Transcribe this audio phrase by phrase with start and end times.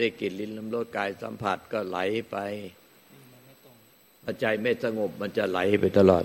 [0.00, 1.98] ได้กลิ่นลิ้นลำรสกายสัมผัสก็ไหล
[2.30, 2.36] ไป
[4.40, 6.24] ใจไม่สงบมันจะไหลไปตลอด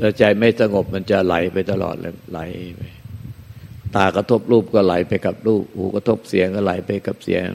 [0.00, 2.40] ถ้าใจไม่สงบมันจะไหลไปตลอดเลยไหล
[2.76, 2.80] ไป
[3.96, 7.46] ตากระทบรูปก็ไหลไปกับรูป หูกระทบเสียงก็ไหลไปกับเสียง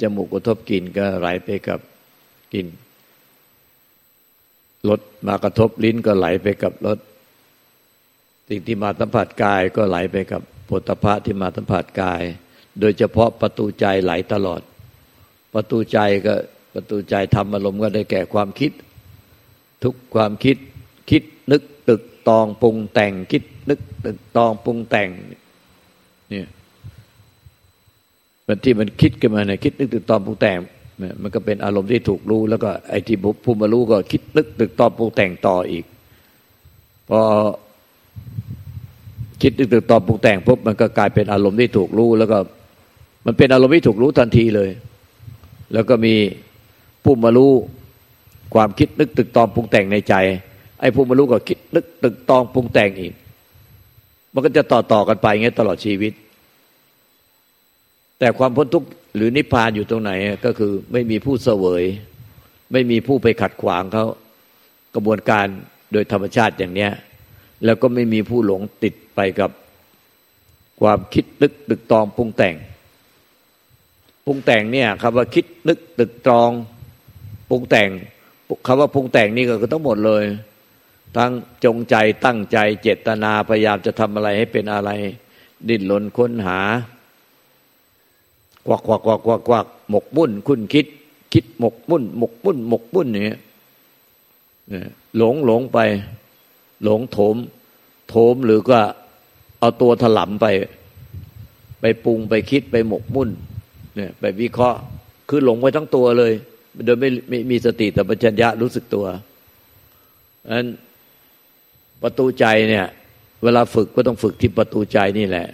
[0.00, 1.80] จมูกกระทบกลิ่นก็ไหลไปกับ
[2.54, 2.66] กลิ่น
[4.88, 6.98] รสมากระทบลิ้นก็ไหลไปกับรส
[8.48, 12.22] สิ่งที่มาสัมผัสกายก็ไหลไปกับผลพะที่มาสัมผัสกาย
[12.80, 14.60] โดยเฉพาะประตูใจไหลตลอด
[15.54, 16.34] ประตูใจก็
[16.74, 18.72] ประตูใจทำอารมณ์ก็ได้แก่ความคิด
[19.84, 20.56] ทุกความคิด
[21.10, 21.22] คิด
[21.52, 25.08] นึกตึกตองปรุงแต่งคิดนึกตึกตองปรุงแต่ง
[26.30, 26.48] เนี่ย
[28.46, 30.58] มันที่มันคิดขึ้นมาเนี่ยคิดนึกตึกตองปรุงแต่ง
[31.22, 35.84] มันก็เป็นอารมณ์ที่ถูกรู้ แล้วก็ไอ้ที่ผู้มารู้ก็คิดนึกตึกตองปรุงแต่งต่ออีก
[37.08, 37.20] พอ
[39.42, 42.38] คิดนึกตึกตองปรุงแต่งปุ๊บมันก็กลายเป็นอารมณ์ที่ถูกรู้ แล้วก็
[43.26, 44.70] มันเป็นอารมณ์ที่ถูกรู้ทันทีเลย
[45.72, 46.14] แล้วก็มี
[47.04, 47.52] ผู้มารู้
[48.54, 50.14] ความคิดนึกตึกตองปรุงแต่งในใจ
[50.80, 53.12] ไอ้ผู้มารู้ก็คิดนึกตึกตองปรุงแต่งอีก
[54.32, 56.12] มันก็จะต่อต่อกันไปงี้ตลอดชีวิต
[58.18, 60.12] แต่ความพ้นทุกข์หรือนิพพานอยู่ตรงไหน
[60.44, 61.84] ก็คือไม่มีผู้เสวย
[62.72, 64.06] ไม่มีผู้ไปขัดขวางเขา
[64.94, 65.46] กระบวนการ
[65.92, 66.92] โดยธรรมชาติอย่างเนี้ย
[67.64, 69.50] แล้วก็ไม่มีผู้หลงติดไปกับ
[70.80, 72.54] ความคิดนึกตึกตองปรุงแต่ง
[74.26, 76.50] ปรุงแต่งเนี่ยคำว่าคิดนึกตึกตรอง
[77.50, 77.90] ปรุงแต่ง
[78.66, 80.24] คำว่าปรุงแต่งนี่ก็คือทั้งหมดเลย
[81.16, 81.30] ทั้ง
[81.64, 84.90] จงใจตั้งใจเจตนาพยายามจะทำอะไรให้เป็นอะไร
[85.68, 86.58] ดิ้นรนค้นหา
[88.66, 90.86] กวักกวักกวักกวักกวักหมกมุ่นคุณคิด
[91.32, 93.40] คิดหมกมุ่น หมกมุ่น หมกมุ่นเงี้ย
[95.16, 95.78] หลงหลงไป
[96.84, 97.36] หลงโถม
[98.08, 98.78] โถมหรือก็
[99.60, 100.46] เอาตัวถลำไป
[101.80, 103.30] ไปปรุงไปคิดไปหมกมุ่น
[103.96, 104.78] เนี่ยไปวิเคราะห์
[105.28, 106.32] คือหลงไปทั้งตัวเลย
[106.84, 109.06] โดยไม่ไม่มีสติแต่ปัญญารู้สึกตัว
[110.54, 110.66] นั้น
[112.02, 112.86] ประตูใจเนี่ย
[113.42, 115.46] เวลาฝึกก็ต้องฝึกที่ประตูใจนี่แหละ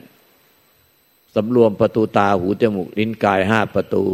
[1.35, 4.05] สำรวมประตูตาหูจมูกลิ้นกายห้าประตู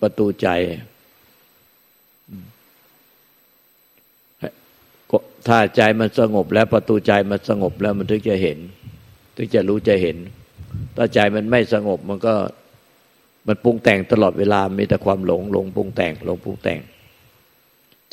[0.00, 0.48] ประตูใจ
[5.48, 8.58] ถ้าใจมันสงบแล้วประตูใจมันสงบแล้วมันถึงจะเห็น
[9.36, 10.16] ถึงจะรู้จะเห็น
[10.96, 12.34] ถ้าใจมันไม่สงบมันก็
[13.46, 16.80] มันปรุงแต่งตลอดเวลามีแต่ความหลงหลงปรุงแต่งหลงปรุงแต่ง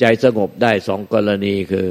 [0.00, 1.88] ใจสงบได้สองกรณีคือ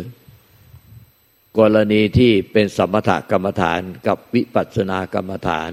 [1.59, 5.71] กรณีที่เป็นสมถกรรมฐานกับวิปัสสนากรรมฐาน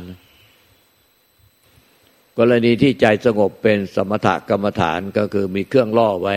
[2.39, 6.37] กรณีที่ใจสงบเป็นสมถกรรมฐานก็คือมีเครื่องล่อไว้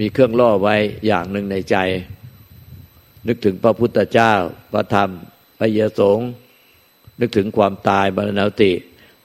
[0.00, 1.76] มีเครื่องล่อไว้อย่างหนึ่งในใจ
[3.26, 4.32] นึกถึงพระพุทธเจ้า
[4.72, 5.10] พระธรรม
[5.58, 6.18] พระเยสง
[7.20, 8.72] นึกถึงความตายบรรณาติ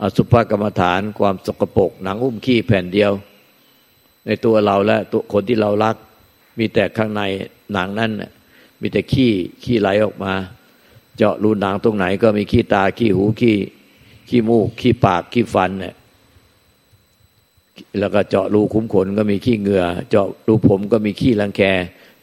[0.02, 3.12] อสุภกรรมฐานความสกปรกหนังหุ้มขี้แผ่นเดียว
[4.26, 5.96] ในตัวเราและตัวคนที่เรารัก
[6.59, 7.22] มีแต่ข้างใน
[7.74, 8.12] หนังนั้น
[8.81, 9.31] มีแต่ขี้
[9.64, 10.34] ขี้ไหลออกมา
[11.18, 13.58] เจาะรูหนังตรงไหนก็มีขี้ตาขี้หูขี้
[14.30, 15.96] ขี้มูกขี้ปากขี้ฟันเนี่ย
[18.00, 21.62] แล้วก็เจาะรูคุ้มขนก็มีขี้เหงื่อ เจาะรูผมก็มีขี้รังแค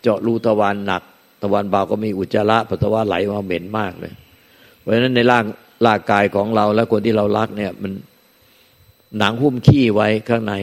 [0.02, 1.02] เจาะรูตะวันหนัก
[1.42, 4.12] ตะวันเบาก็มีอุจจาระปัสสาวะไหลมาเหม็นมากเลย
[4.80, 5.44] เพราะฉะนั้นในร่าง
[5.86, 7.92] ร่างกายของเราและคนที่เรารักเนี่ย มัน
[9.18, 10.54] หนังหุ้มขี้ไว้ข้างใน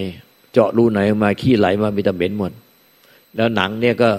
[0.51, 2.51] เจาะรูไหนมาขี้ไหลมามีแต่เหม็นหมด
[3.35, 4.09] แล้วหนังเนี่ยก็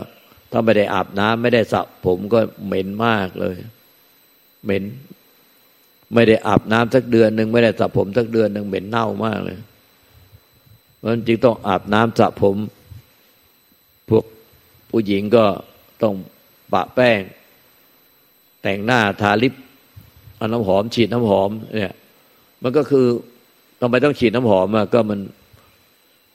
[0.52, 3.56] ถ้าไม่ได้อาบน้ำไม่ได้สระผมก็เหม็นมากเลย
[4.64, 4.82] เหม็น
[6.14, 9.58] ไม่ได้อาบน้ำสักเดือนหนึ่งไม่ได้สระผมสักเดือนหนึ่งเหม็นเน่ามากเลย
[10.96, 12.56] เพราะฉะนั้นจึงต้องอาบน้ำสระผม
[14.08, 14.24] พวก
[14.90, 15.44] ผู้หญิงก็
[16.02, 16.14] ต้อง
[16.72, 17.20] ปะแป้ง
[18.62, 19.54] แต่งหน้าทาลิป
[20.38, 21.94] เอาน้ำหอม ฉีดน้ำหอม เนี่ย
[22.62, 23.06] มันก็คือ
[23.80, 25.20] ทำไมต้องฉีดน้ำหอมมาก็มัน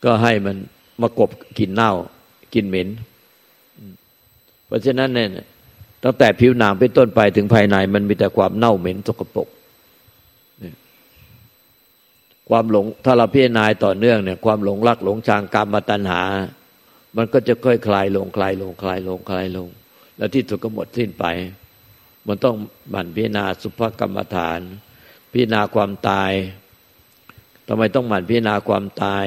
[0.06, 0.56] ก็ให้มัน
[1.02, 1.30] มากบ
[1.60, 1.92] กลิ่นเน่า
[2.54, 2.88] กลิ่นเหม็น
[4.68, 5.30] เพราะฉะนั้นเนี่ย
[6.04, 9.48] ตั้งแต่ผิวหนังเป็นต้นไปถึงภายใน มันมีแต่ความเน่าเหม็นสกปรก
[12.50, 16.22] ความหลงถ้าเราพิจารณาต่อเนื่องเนี่ย ความหลงรักหลงชังกรรมมาตัณหา
[17.18, 19.68] มันก็จะค่อยคลายลงคลายลงคลายลงคลายลง
[20.18, 21.26] แล้วที่สุดก็หมดสิ้นไป
[22.28, 22.56] มันต้อง
[22.94, 24.60] บั่นพิจารณาสุภกรรมฐาน
[25.31, 26.31] พิจารณาความตาย
[27.68, 29.25] ทำไมต้องหมั่นพิจารณาความตาย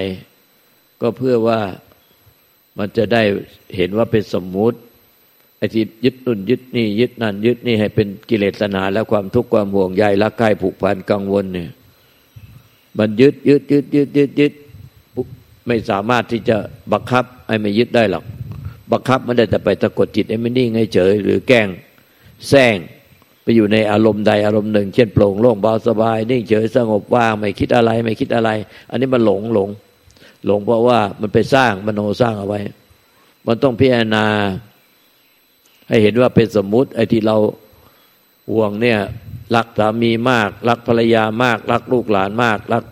[1.01, 1.61] ก็เพื่อว่า
[2.79, 3.23] มันจะได้
[3.77, 4.79] เห็นว่าเป็นสมมุติ
[5.59, 11.71] ไอ้ที่ยึดนุ่นยึดนี่ยึดนั่นยึดนี่ให้เป็นกิเลสนาแล้วความทุกข์ความห่วงใยรักใคร่ผูกพันกังวลเนี่ย
[12.99, 14.53] มันยึดยึดยึดยึดยึดยึด
[15.67, 16.57] ไม่สามารถที่จะ
[16.93, 18.25] บังคับไอ้ไม่ยึดได้หรอก
[18.93, 21.69] บังคับมันได้แต่ไปตะกดจิตไอ้ไม่นิ่งให้เฉย หรือแกล้ง
[22.49, 22.77] แซง
[23.43, 28.51] ไปอยู่ในอารมณ์ใดอารมณ์หนึ่ง เช่นโปร่งโล่งเบาสบายนิ่งเฉยสงบว่างไม่คิดอะไรไม่คิดอะไร
[28.91, 29.69] อันนี้มันหลงหลง
[30.47, 32.61] หลงเพราะว่ามันไปสร้างมโนสร้างเอาไว้
[33.47, 34.27] มันต้องพิจารณา
[35.89, 37.37] ให้เห็นว่าเป็นสมมุติไอ้ที่เรา
[38.53, 38.99] ห่วงเนี่ย
[39.55, 42.85] รักสามีมาก รักภรรยามาก รักลูกหลานมาก รัก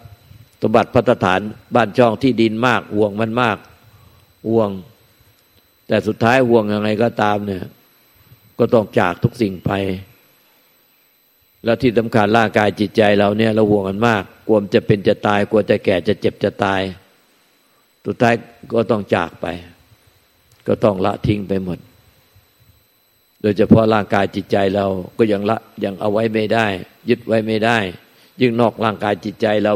[0.62, 1.40] สมบัติพัฒฐาน
[1.74, 3.58] บ้านช่องที่ดินมากห่วงมันมาก
[4.48, 4.70] ห่วง
[5.88, 7.62] แต่สุดท้ายห่วงยังไงก็ตามเนี่ย
[8.58, 9.70] ก็ต้องจากทุกสิ่งไป
[11.64, 16.80] แล้วที่สำคัญร่างกายจิตใจเราเนี่ยเราห่วงกันมาก กลัวจะเป็นจะตาย กลัวจะแก่จะเจ็บจะตาย
[18.06, 18.34] สุดท้าย
[18.74, 19.46] ก็ต้องจากไป
[20.66, 21.78] ก็ต้องละทิ้งไปหมด
[23.42, 24.86] โดยเฉพาะร่างกายจิตใจเรา
[25.18, 26.66] ก็ยังละยังเอาไว้ไม่ได้
[27.08, 27.78] ยึดไว้ไม่ได้
[28.40, 29.72] ยิ่งนอกร่างกายจิตใจเรา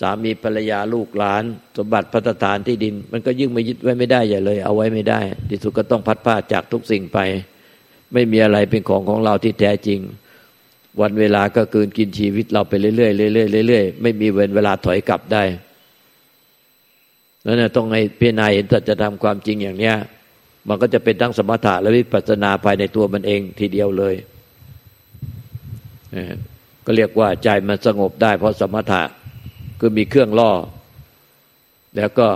[0.00, 1.44] สามีภรรยาลูกหลาน
[1.76, 7.18] สมบัติพัฒฐานที่ดิน มันก็ยิ่งไม่ยึดไว้ไม่ได้อย่เลย เอาไว้ไม่ได้ ที่สุดก็ต้องพัดผ้าจากทุกสิ่งไป
[8.12, 10.00] ไม่มีอะไรเป็นของของเราที่แท้จริง
[11.00, 15.42] วันเวลาก็เกินกินชีวิตเราไปเรื่อยๆเรื่อยๆเรื่อยๆไม่มีเวลเวลาถอยกลับได้
[17.44, 19.96] นั่นต้องให้พิจารณาเห็นจะทำความจริงอย่างเนี้ย
[20.68, 24.14] มันก็จะเป็นทั้งสมถะและวิปัสสนาภายในตัวมันเองทีเดียวเลย
[26.84, 29.02] ก็เรียกว่าใจมันสงบได้ เพราะสมถะ
[29.80, 30.52] คือมีเครื่องล่อ
[31.96, 32.28] แล้วก็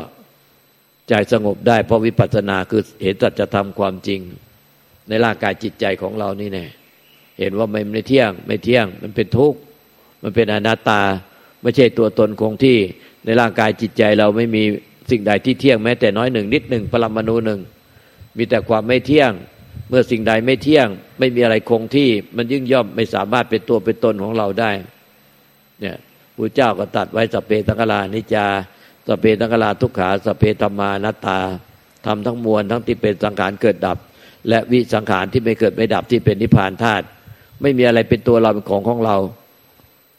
[1.08, 4.20] ใจสงบได้เพราะวิปัสสนาคือเห็นสัจธรรมความจริง
[5.08, 6.66] ในร่างกายจิตใจของเรานี่แน่
[7.38, 9.58] เห็นว่ามันไม่เที่ยง ไม่เที่ยง มันเป็นทุกข์
[10.22, 11.02] มันเป็นอนัตตา
[11.62, 12.78] ไม่ใช่ตัวตนคงที่
[13.24, 14.62] ในร่างกายจิตใจเราไม่มี
[15.10, 17.60] สิ่งใดที่เที่ยงแม้แต่น้อยหนึ่งนิดหนึ่งปรมาณูหนึ่ง
[18.36, 19.32] มีแต่ความไม่เที่ยง
[19.88, 20.88] เมื่อสิ่งใดไม่เที่ยง
[21.18, 24.70] ไม่มีอะไรคงที่ มันยิ่งย่อมไม่สามารถเป็นตัวเป็นตนของเราได้
[25.80, 25.96] เนี่ย
[26.36, 28.46] พระเจ้าก็ตัดไว้สเปตังกลานิจา
[29.08, 31.38] สเปตังกลาทุกขาสเปธรรมานัตตา
[32.06, 33.98] ทำทั้งมวลทั้งที่เป็นสังขารเกิดดับ
[34.48, 37.04] และวิสังขารที่ไม่เกิดไม่ดับที่เป็นนิพพานธาตุ
[37.62, 39.16] ไม่มีอะไรเป็นตัวเราเป็นของของเรา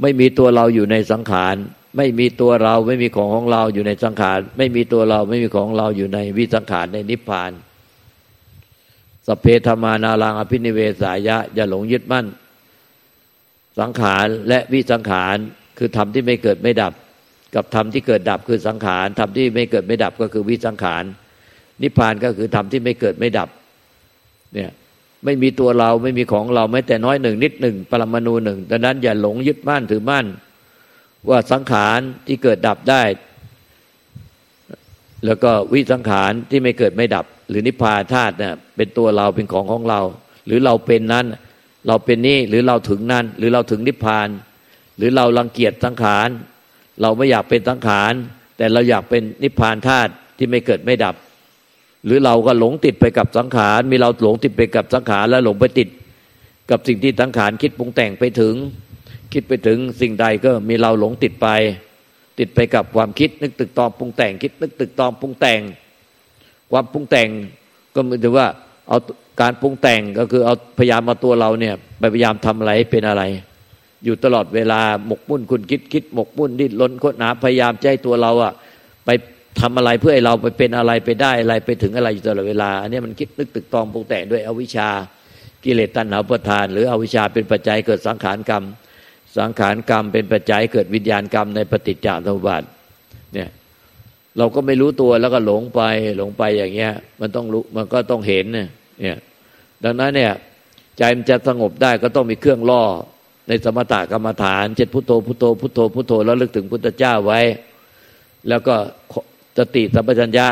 [0.02, 1.56] ไม่มีตัวเราอยู่ในสังขาร
[1.98, 7.52] ไม่มีตัวเราไม่มีของของเราอยู่ในสังขาร ไม่มีตัวเราไม่มีของเราอยู่ในวิสังขารในนิพพาน
[9.28, 12.26] สเพธมานารังอภินิเวสายะ อย่าหลงยึดมั่น
[13.80, 15.36] สังขารและวิสังขาร
[15.78, 16.94] คือธรรมที่ไม่เกิดไม่ดับ
[17.56, 21.04] กับธรรมที่เกิดดับคือสังขารธรรมที่ไม่เกิดไม่ดับก็คือวิสังขาร
[21.82, 23.50] นิพพานก็คือธรรมที่ไม่เกิดไม่ดับ
[24.54, 24.70] เนี่ย
[25.26, 30.26] ไม่มีตัวเราไม่มีของเราแม้แต่น้อยหนึ่งนิดหนึ่งปรมาณูหนึ่งดังนั้นอย่าหลงยึดมั่นถือมั่น
[31.30, 33.04] ว่าสังขารที่เกิดดับได้
[35.26, 40.02] แล้วก็วิสังขารที่ไม่เกิดไม่ดับ หรือนิพพานธาตุเนี่ยเป็นตัวเราเป็นของของเรา
[40.46, 41.26] หรือเราเป็นนั้น
[41.88, 44.28] เราเป็นนี่หรือเราถึงนั้น หรือเราถึงนิพพาน
[44.98, 46.30] หรือเรารังเกียจสังขาร
[47.02, 48.14] เราไม่อยากเป็นสังขาร
[48.58, 51.16] แต่เราอยากเป็นนิพพานธาตุที่ไม่เกิดไม่ดับ
[52.06, 55.90] หรือเราก็หลงติดไปกับสังขาร มีเราหลงติดไปกับสังขารแล้วหลงไปติด
[56.70, 58.56] กับสิ่งที่สังขารคิดปรุงแต่งไปถึง
[59.34, 61.48] คิดไปถึงสิ่งใดก็มีเราหลงติดไป
[62.40, 65.62] ติดไปกับความคิดนึกตึกตอมปรุงแต่ง คิดนึกตึกตอมปรุงแต่ง
[66.72, 67.30] ความปรุงแต่ง
[67.94, 68.48] ก็หมายถึงว่า
[68.88, 68.98] เอา
[69.42, 73.24] การปรุงแต่งก็คือเอาพยายามมาตัวเราเนี่ยไปพยายามทำอะไรเป็นอะไร
[74.04, 78.54] อยู่ตลอดเวลาหมกมุ่นคุณคิดคิดหมกมุ่นดิ้นรนค้นหาพยายามใจตัวเราอะ
[79.06, 79.10] ไป
[79.60, 84.90] ทำอะไรเพื่อให้เราไปเป็นอะไรไปได้อะไรไปถึงอะไรอยู่ตลอดเวลา อันนี้มันคิดนึกตึกตองปรุงแต่งด้วยอวิชชา
[85.64, 88.64] กิเลสตัณหาประทาน หรืออวิชชาเป็นปัจจัยเกิดสังขารกรรม
[89.38, 92.64] สังขารกรรมเป็นปัจจัยเกิดวิญญาณกรรมในปฏิจจสมุปบาท
[93.34, 93.50] เนี่ย
[94.38, 95.82] เราก็ไม่รู้ตัวแล้วก็หลงไป
[96.18, 99.18] หลงไปอย่างเงี้ย มันต้องรู้มันก็ต้องเห็นเนี่ย
[99.84, 100.34] ดังนั้นเนี่ย
[100.98, 102.84] ใจมันจะสงบได้ก็ต้องมีเครื่องล่อ
[103.48, 107.40] ในสมถะกรรมฐานเจ็ดพุทโธพุทโธพุทโธพุทโธแล้วลึกถึงพุทธเจ้าไว้
[108.50, 108.76] แล้วก็
[109.58, 110.48] สติสัมปชัญญะ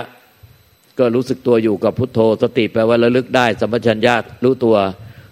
[1.00, 4.76] ก็รู้สึกตัวอยู่กับพุทโธ สติแปลว่าระลึกได้ สัมปชัญญะรู้ตัว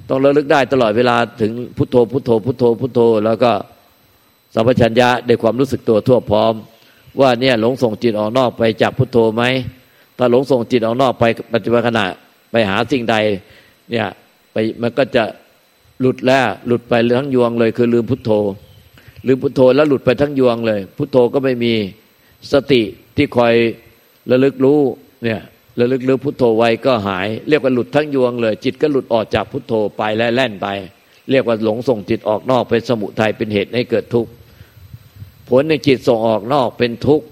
[0.10, 3.52] ต้องระลึกได้ตลอดเวลาถึงพุทโธ พุทโธ พุทโธ พุทโธ แล้วก็
[4.56, 6.54] สัมปชัญญะในความรู้สึกตัวทั่วพร้อม
[7.20, 9.44] ว่าเนี่ยหลงส่งจิตออกนอกไปจากพุทโธไหม
[10.18, 12.06] ถ้าหลงส่งจิตออกนอกไปปัจจุบันขณะ
[12.52, 13.16] ไปหาสิ่งใด
[13.90, 14.08] เนี่ย
[14.52, 15.24] ไปมันก็จะ
[16.00, 18.32] หลุดแล้วหลุดไปทั้งยวงเลย คือลืมพุทโธ
[19.28, 21.74] ลืมพุทโธแล้วหลุดไปทั้งยวงเลย พุทโธก็ไม่มี
[22.52, 22.82] สติ
[23.16, 23.54] ที่คอย
[24.32, 24.80] ระลึกรู้
[25.24, 25.42] เนี่ย
[25.80, 30.68] ระลึกรู้พุทโธไว้ก็หาย เรียกว่าหลุดทั้งยวงเลย จิตก็หลุดออกจากพุทโธไปและแล่นไป
[31.32, 34.32] เรียกว่าหลงส่งจิตออกนอกเป็นสมุทัยเป็นเหตุให้เกิดทุกข์
[35.50, 37.26] ผลในจิตส่งออกนอกเป็นทุกข์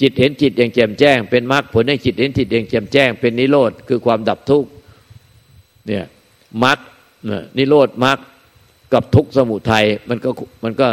[0.00, 4.68] จิตเห็นจิตอย่างแจ่มแจ้ง เป็นมรรคผลในจิตเห็นจิตอย่างแจ่มแจ้ง เป็นนิโรธคือความดับทุกข์
[5.86, 6.04] เนี่ย
[6.64, 6.78] มรรค
[7.58, 8.18] นิโรธมรรค
[8.92, 10.30] กับทุกข์สมุทัยมันก็
[10.64, 10.88] มันก็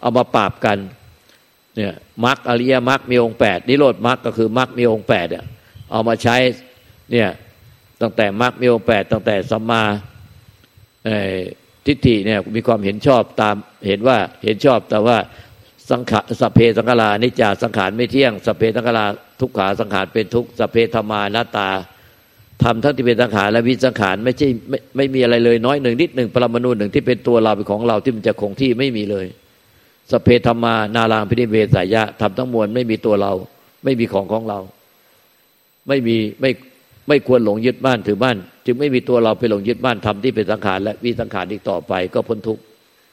[0.00, 0.78] เอามาปราบกัน
[1.78, 1.94] เนี่ย
[2.24, 5.44] มรรคอริยมรรคมีองค์แปดนิโรธมรรคก็คือมรรคมีองค์แปดเนี่ย
[5.90, 6.36] เอามาใช้
[7.12, 7.28] เนี่ย
[8.00, 9.82] ตั้งแต่มรรคมีองค์แปดตั้งแต่สัมมา
[11.86, 13.56] ทิฏฐิเนี่ยมีความเห็นชอบตาม
[13.86, 15.18] เห็นว่าเห็นชอบแต่ว่า
[15.90, 19.04] สังขารสเพสังขารานิจาสังขารไม่เที่ยงสเพสังขารา
[19.40, 21.68] ทุกขาสังขารเป็นทุกสเพธรรมานาตา
[22.62, 29.26] ทำทั้งที่เป็นสังขารและวิสังขารไม่ใช่ไม่ไม่มีอะไรเลยน้อยหนึ่งนิดหนึ่งปรมาณูหนึ่งที่เป็นตัวเราเป็นของเราที่มันจะคงที่ไม่มีเลย
[30.10, 33.32] สเพธรรมา นาลางพินิเวสายะทำทั้งมวลไม่มีตัวเรา
[33.84, 34.58] ไม่มีของของเรา
[35.88, 36.50] ไม่มีไม่
[37.08, 38.36] ไม่ควรหลงยึดบ้านถือบ้าน
[38.66, 42.58] จึงไม่มีตัวเราไปหลงยึดบ้านทำที่เป็นสังขารและวิสังขารอีกต่อไปก็พ้นทุก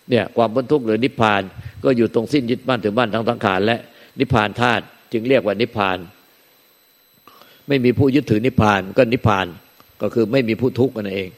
[0.09, 1.41] เนี่ยความพ้นทุกข์หรือนิพพาน
[1.83, 3.77] ก็อยู่ตรงสิ้นยึดบ้านถือบ้านทั้งสังขารและ
[4.19, 5.97] นิพพานธาตุจึงเรียกว่านิพพาน
[7.67, 9.47] ไม่มีผู้ยึดถือนิพพานก็นิพพาน
[10.01, 11.29] ก็คือไม่มีผู้ทุกข์นั่นเอง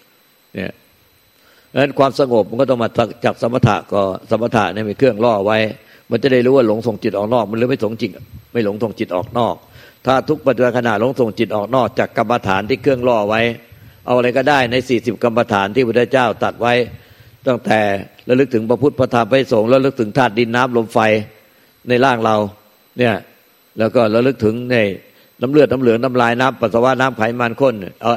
[0.55, 0.71] เนี่ย
[1.77, 2.89] ดังนั้นความสงบมันก็ต้องมา
[3.25, 5.57] จากสมถะก็สมถะเนี่ยมีเครื่องล่อไว้
[6.11, 8.11] มันจะได้รู้ว่าหลงส่งจิตออกนอก มันหรือไม่ส่งจิต
[8.53, 9.55] ไม่หลงส่งจิตออกนอก
[10.05, 13.41] ถ้าทุกปัจจุบันขณะหลงส่งจิตออกนอก จากกรรมฐานที่เครื่องล่อไว้
[14.05, 16.73] เอาอะไรก็ได้ในสี่สิบกรรมฐานที่พระเจ้าตัดไว้
[17.47, 17.79] ตั้งแต่
[18.29, 20.99] ระลึกถึงพระพุทธพระธรรมพระสงฆ์ระลึกถึงธาตุดินน้ำลมไฟ
[21.87, 22.35] ในร่างเรา
[22.97, 23.15] เนี่ย
[23.79, 24.77] แล้วก็ระลึกถึงใน
[25.41, 28.11] น้ำเลือดน้ำเหลืองน้ำลายน้ำปัสสาวะน้ำไขมันข้นเอา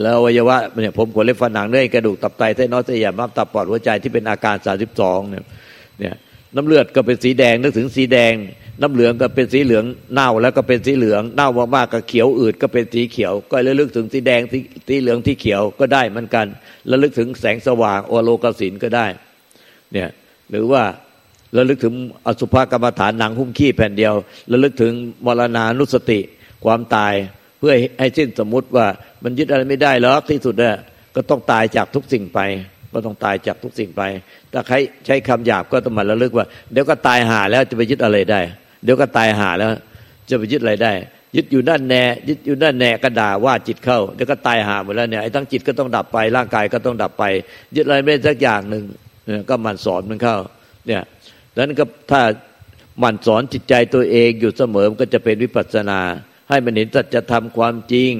[0.00, 5.44] แล้วอวัยวะเนี่ยผมขนเล็บฟันหนังเนื้อกระดูกตับไตเส้นน้อยเส้นใหญ่ม้ามตับปอดหัวใจที่เป็นอาการสาสิบสองเนี่ย
[6.00, 6.14] เนี่ย
[6.56, 8.32] น้ำเลือดก็เป็นสีแดงนึกถึงสีแดง
[8.82, 14.40] น้ำเหลืองก็เป็นสีเหลืองเน่าแล้วก็เป็นสีเหลืองเน่ามากๆก็เขียวอืดก็เป็นสีเขียว ก็ระลึกถึงสีแดง
[14.88, 16.46] สีเหลืองที่เขียวก็ได้เหมือนกัน
[16.90, 19.06] ระลึกถึงแสงสว่างโอโลกสินก็ได้
[19.92, 20.08] เนี่ย
[20.50, 20.82] หรือว่า
[21.56, 21.94] ระลึกถึง
[22.26, 24.14] อสุภกรรมฐานหนังหุ้มขี้แผ่นเดียว
[24.52, 24.92] ระลึกถึง
[25.26, 26.20] มรณานุสติ
[26.64, 27.14] ความตาย
[27.58, 28.86] เพื่อให้สิ้นสมมุติว่า
[29.24, 30.76] มันยึดอะไรไม่ได้หรอกที่สุดเนี่ย
[31.16, 32.40] ก็ต้องตายจากทุกสิ่งไป
[32.92, 34.02] ก็ต้องตายจากทุกสิ่งไป
[34.52, 38.40] ถ้าใครใช้คำหยาบก็ต้องมาระลึกว่า เดี๋ยวก็ตายหาแล้วจะไปยึดอะไรได้
[38.84, 39.70] เดี๋ยวก็ตายหาแล้ว
[40.28, 40.92] จะไปยึดอะไรได้
[41.36, 47.24] ยึดอยู่นั่นแน่ยึดอยู่นั่นแน่ก็ด่าว่าจิตเข้าเดี๋ยวก็ตายหาหมดแล้วเนี่ยไอ้ทั้งจิตก็ต้องดับไปร่างกายก็ต้องดับไป
[47.76, 48.84] ยึดอะไรไม่สักอย่างหนึ่ง
[49.48, 50.36] ก็มันสอนมันเข้า
[50.86, 51.02] เนี่ย
[51.58, 52.20] นั้นก็ถ้า
[53.02, 56.00] มันสอนจิตใจตัวเองอยู่เสมอมันก็จะเป็นวิปัสสนา
[56.54, 58.12] ให้มันเห็นสัจธรรมความจริง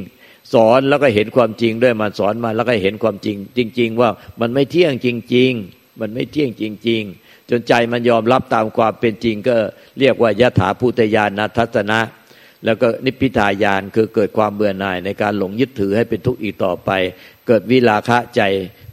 [0.54, 3.36] สอนแล้วก็เห็นความจริงด้วยมันสอนมาแล้วก็เห็นความจริง
[3.78, 4.10] จริง ๆ ว่า
[4.40, 9.56] มันไม่เที่ยงจริง ๆ มันไม่เที่ยงจริง ๆ จนใจมันยอมรับตามความเป็นจริง ก็
[10.00, 12.00] เรียกว่ายถาภูตยานนัทัศนะ
[12.64, 16.90] แล้วก็นิพพิทายานคือเกิดความเบื่อหน่ายในการหลงยึดถือให้เป็นทุกข์อีกต่อไป
[17.46, 18.42] เกิดวิลาคะใจ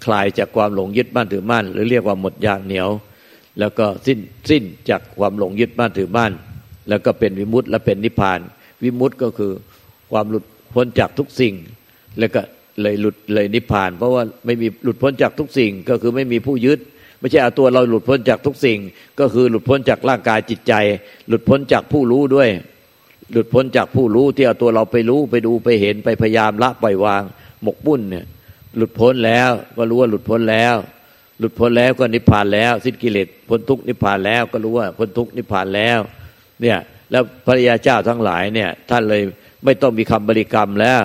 [0.05, 2.89] คลายจากความหลงยึดมั่นถือมั่น หรือเรียกว่าหมดยางเหนียว
[3.59, 4.19] แล้วก็สิ้น
[4.49, 6.31] สิ้นจากความหลงยึดมั่นถือมั่น
[6.89, 8.39] แล้วก็เป็นวิมุตติและเป็นนิพพาน
[8.83, 9.51] วิมุตต์ก็คือ
[10.11, 11.53] ความหลุดพ้นจากทุกสิ่ง
[12.19, 12.41] แล้วก็
[12.81, 16.79] เลยหลุดเลยนิพพาน เพราะว่าไม่มีหลุดพ้นจากทุกสิ่ง ก็คือไม่มีผู้ยึด
[17.19, 18.79] ไม่ใช่เอาตัวเราหลุดพ้นจากทุกสิ่ง
[19.19, 20.73] ก็คือหลุดพ้นจากร่างกายจิตใจ
[21.27, 22.49] หลุดพ้นจากผู้รู้ด้วย
[23.31, 27.23] หลุดพ้นจากผู้รู้ที่เอาตัวเราไปรู้ไปดูไปเห็นไปพยายามละปล่อยวาง
[27.63, 28.25] หมกบุ่นเนี่ย
[28.77, 30.75] หลุดพ้นแล้วก็รู้ว่าหลุดพ้นแล้ว
[31.39, 35.99] หลุดพ้นแล้วก็นิพพานแล้ว สิ้นกิเลสพ้นทุกนิพพานแล้วก็รู้ว่าพ้นทุกนิพพานแล้ว
[36.61, 36.77] เนี่ย
[37.11, 39.21] แล้วพระยาเจ้าทั้งหลายเนี่ย ท่านเลย
[39.65, 41.01] ไม่ต้องมีคำบริกรรมแล้ว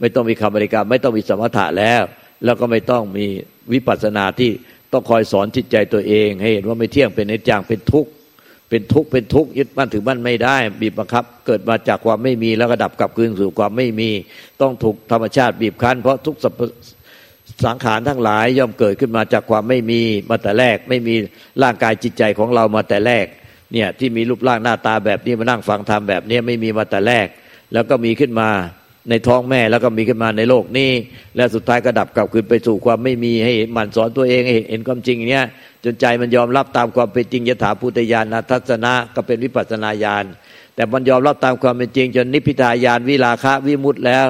[0.00, 2.02] ไม่ต้องมีคำบริกรรม ไม่ต้องมีสมถะแล้ว
[2.44, 3.26] แล้วก็ไม่ต้องมี
[3.72, 4.50] วิปัสสนาที่
[4.92, 8.10] ต้องคอยสอนจิตใจตัวเองให้เห็นว่าไม่เที่ยงเป็นนิจจังเป็นทุกข์
[8.68, 14.10] เป็นทุกข์เป็นทุกข์ยึดมั่นถือมั่นไม่ได้ บีบบังคับ เกิดมาจากความไม่มีแล้วก็ดับกลับคืนสู่ความไม่มี
[14.60, 16.36] ต้องถูกธรรมชาติบีบคั้น เพราะทุก
[17.66, 20.00] สังขารทั้งหลายย่อมเกิดขึ้นมาจากความไม่มี
[20.30, 21.14] มาแต่แรก ไม่มี
[21.62, 23.26] ร่างกายจิตใจของเรามาแต่แรก
[23.72, 27.26] เนี่ยที่มีรูปร่างหน้าตาแบบนี้มานั่งฟังธรรมแบบนี้ไม่มีมาแต่แรก
[27.72, 28.48] แล้วก็มีขึ้นมา
[29.10, 30.90] ในท้องแม่แล้วก็มีขึ้นมาในโลกนี้
[31.36, 35.44] และสุดท้ายก็ดับกลับคืนไปสู่ความไม่มีให้มันสอนตัวเองให้เห็นความจริงเนี้ย
[35.84, 40.24] จนใจมันยอมรับตามความเป็นจริงยถาพุทธญาณทัศนะก็เป็นวิปัสนาญาณ
[40.74, 44.26] แต่มันยอมรับตามความเป็นจริง จนนิพพิทายานวิลาคะวิมุตต์แล้ว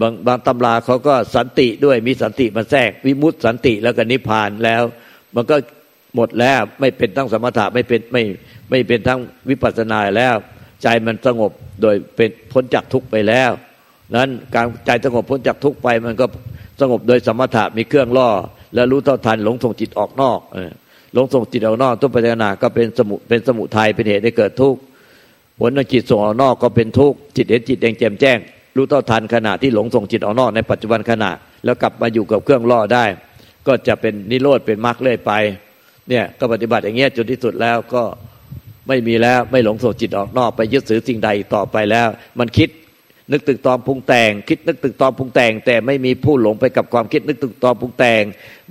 [0.00, 4.82] บางบางตำราเขาก็สันติด้วยมีสันติมาแทรกวิมุตสันติแล้วก็นิพพานแล้ว
[5.34, 5.56] มันก็
[6.16, 8.22] หมดแล้วไม่เป็นทั้งสมถะไม่เป็นไม่
[8.70, 10.34] ไม่เป็นทั้งวิปัสสนาแล้ว
[10.82, 11.52] ใจมันสงบ
[11.82, 13.50] โดยเป็นพ้นจากทุกไปแล้ว
[14.16, 16.26] นั้นการใจสงบพ้นจากทุกไปมันก็
[16.80, 18.28] สงบโดยสมถะมีเครื่องล่อ
[18.74, 20.38] แล้วรู้เท่าทันหลงส่งจิตออกนอก
[21.14, 24.80] หลงส่งจิตออกนอกทุกปัจจนาก็เป็นสมุเป็นสมุทัยเป็นเหตุให้เกิดทุกข์
[25.60, 28.38] ผลจิตส่งออกนอกก็เป็นทุกข์จิตเห็นจิตแดงแจ่มแจ้ง
[28.76, 31.30] รู้เท่าทันขณะที่หลงส่งจิตออกนอกในปัจจุบันขณะ
[31.64, 33.04] แล้วกลับมาอยู่กับเครื่องล่อได้
[33.66, 35.32] ก็จะเป็นนิโรธเป็นมรรคเลื่อยไป
[36.10, 38.02] เนี่ยก็ปฏิบัติอย่างเงี้ยจนที่สุดแล้วก็
[38.88, 42.68] ไม่มีแล้วไม่หลงโสจิตออกนอกไปยึดถือสิ่งใดต่อไปแล้ว มันคิด
[43.32, 48.22] นึกตึกตอมพุงแต่ง คิดนึกตึกตอมพุงแต่ง แต่ไม่มีผู้หลงไปกับความคิดนึกตึกตอมพุงแต่ง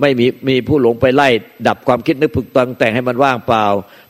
[0.01, 1.29] ไม่มีมีผู้หลงไปไล่
[1.67, 3.65] ดับความคิดนึกตึกตอมแต่งให้มันว่างเปล่า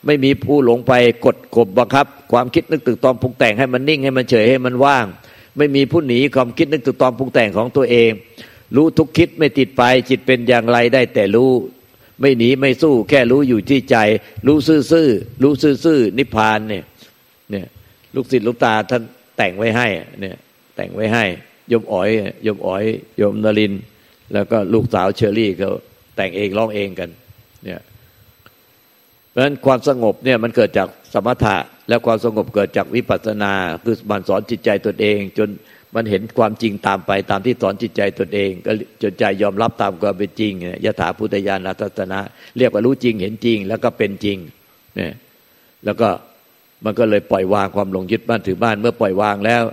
[0.05, 0.93] ไม่มีผู้หลงไป
[1.25, 5.05] กดกบบังคับ ความคิดนึกตึกตอมพุงแต่งให้มันนิ่งให้มันเฉยให้มันว่าง
[5.57, 8.11] ไม่มีผู้หนีความคิดนึกตึกตอมพุงแต่งของตัวเอง
[8.75, 11.51] รู้ทุกคิดไม่ติดไปจิตเป็นอย่างไรได้แต่รู้
[12.21, 13.97] ไม่หนีไม่สู้ แค่รู้อยู่ที่ใจ
[14.47, 16.83] รู้ซื่อๆรู้ซื่อๆนิพพานเนี่ย
[17.51, 17.65] เนี่ย
[18.15, 19.03] ลูกศิษย์ลูกตาท่าน
[19.37, 19.87] แต่งไว้ให้
[20.21, 20.37] เนี่ย
[20.75, 21.25] แต่งไว้ให้
[21.71, 22.09] ยมอ๋อย
[22.47, 22.83] ยมอ๋อย
[23.21, 23.73] ยมนริน
[24.33, 25.71] แล้วก็ลูกสาวเชอรี่เขา
[26.15, 27.09] แต่งเองร้องเองกัน
[27.63, 27.81] เนี่ย
[29.29, 31.57] เพราะฉะนั้นความสงบเนี่ยมันเกิดจากสมถะ
[31.89, 35.49] และความสงบเกิดจากวิปัสสนา คือมันสอนจิตใจตนเอง จน
[35.95, 40.51] มันเห็นความจริงตามไปตามที่สอนจิตใจตนเอง ก็จนใจยอมรับตามความเป็นจริง
[40.85, 42.19] ยถาพุทธญาณทัศนะ
[42.57, 44.37] เรียกว่ารู้จริงเห็นจริง แล้วก็เป็นจริง
[44.95, 45.11] เนี่ย
[45.85, 46.09] แล้วก็
[46.85, 49.63] มันก็เลยปล่อยวางความหลงยึดบ้านถือบ้าน เมื่อปล่อยวางแล้ว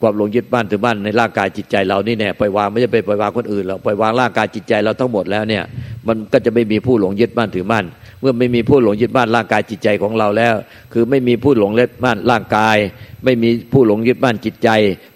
[0.00, 5.64] ความหลงยึดบ้านถือบ้านในร่างกายจิตใจเรานี่แน่ปล่อยวางไม่ใช่ไปปล่อยวางคนอื่นเราปล่อยวางร่างกายจิตใจเราทั้งหมดแล้วเนี่ย
[6.08, 7.84] มันก็จะไม่มีผู้หลงยึดบ้านถือบ้าน
[8.20, 10.54] เมื่อไม่มีผู้หลงยึดบ้านร่างกายจิตใจของเราแล้ว
[10.92, 12.76] คือไม่มีผู้หลงยึดบ้านร่างกาย
[13.24, 14.68] ไม่มีผู้หลงยึดบ้านจิตใจ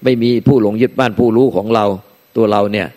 [0.04, 1.84] ไม่มีผู้หลงยึดบ้านผู้รู้ของเรา
[2.36, 2.88] ตัวเราเนี่ย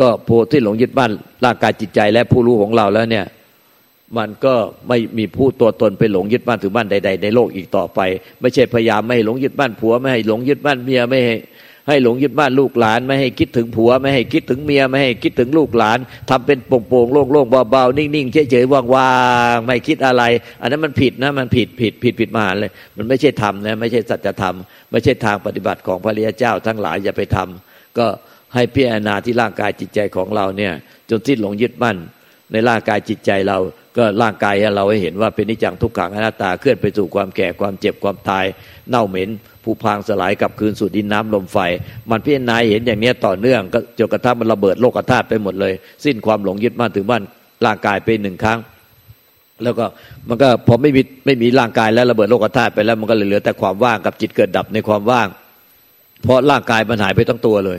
[0.00, 1.10] ก็โพที่หลงยึดบ้าน
[1.44, 3.26] ร่างกายจิตใจและผู้รู้ของเราแล้วเนี่ย
[4.18, 4.54] มันก็
[4.88, 8.00] ไม่มีผู้ตัวตนไปหลงยึดบ้านถือบ้านใด ๆ ในโลกอีกต่อไป
[8.40, 11.36] ไม่ใช่พยายามไม่หลงยึดบ้านผัวไม่ให้หลงยึดบ้านเมียไม่ให้
[11.88, 15.98] ให้หลงยึดบ้านลูกหลาน ไม่ให้คิดถึงผัว ไม่ให้คิดถึงเมีย ไม่ให้คิดถึงลูกหลาน
[16.30, 19.12] ทำเป็นโปร่งๆโล่งๆเบาๆนิ่งๆเฉยๆว่า
[19.54, 20.22] งๆไม่คิดอะไร
[20.60, 24.56] อันนั้นมันผิดนะมันผิดผิดผิดผิดมาเลย มันไม่ใช่ธรรมนะไม่ใช่สัจธรรม
[24.90, 28.06] ไม่ใช่ทางปฏิบัติของพระริยเจ้าทั้งหลายอย่าไปทำก็
[28.54, 30.72] ให้พิจารณาที่ร่างกายจิตใจของเราเนี่ย
[31.10, 31.96] จนที่หลงยึดมั่น
[32.52, 33.58] ในร่างกายจิตใจเรา
[33.96, 38.44] ก็ร่างกายเราให้เห็นว่าเป็นนิจังทุกขังอนัตตาเคลื่อนไปสู่ความแก่ความเจ็บความตาย
[38.88, 39.28] เน่าเหม็น
[39.64, 41.58] ผุพังสลายกับคืนสู่ดินน้ำลมไฟ
[42.10, 45.72] มันพิจารณาเห็นอย่างนี้ต่อเนื่องก็จนกระทั่งมันระเบิดโลกธาตุไปหมดเลย
[46.04, 47.22] สิ้นความหลงยึดมั่นถือมั่น
[47.66, 48.58] ร่างกายไปหนึ่งครั้ง
[49.62, 49.86] แล้วก็
[50.28, 55.28] มันก็พอไม่มีไม่มีร่างกายแล้วระเบิดโลกธาตุไปแล้วมันก็เหลือแต่ความว่างกับจิตเกิดดับในความว่าง
[56.22, 57.70] เพราะร่างกายมันหายไปทั้งตัวเล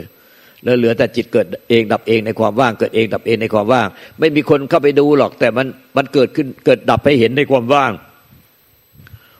[0.64, 5.66] แล้วเหลือแต่จิตเกิดเองดับเองในความว่าง เกิดเองดับเองในความว่าง ไม่มีคนเข้าไปดูหรอก แต่มัน
[5.96, 7.92] มันเกิดขึ้นเกิดดับให้เห็นในความว่าง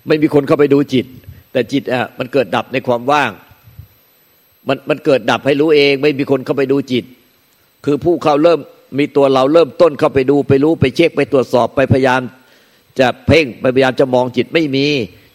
[0.06, 1.06] ไม่มีคนเข้าไปดูจิต
[1.52, 3.30] แต่จิตอะมันเกิดดับในความว่าง
[4.68, 7.04] มันมันเกิดดับให้รู้เอง ไม่มีคนเข้าไปดูจิต
[7.84, 8.60] คือผู้เข้าเริ่ม
[8.98, 12.20] มีตัวเราเริ่มต้นเข้าไปดูไปรู้ไปเช็คไปตรวจสอบไปพยายาม
[13.00, 14.86] จะเพ่งไปพยายามจะมองจิตไม่มี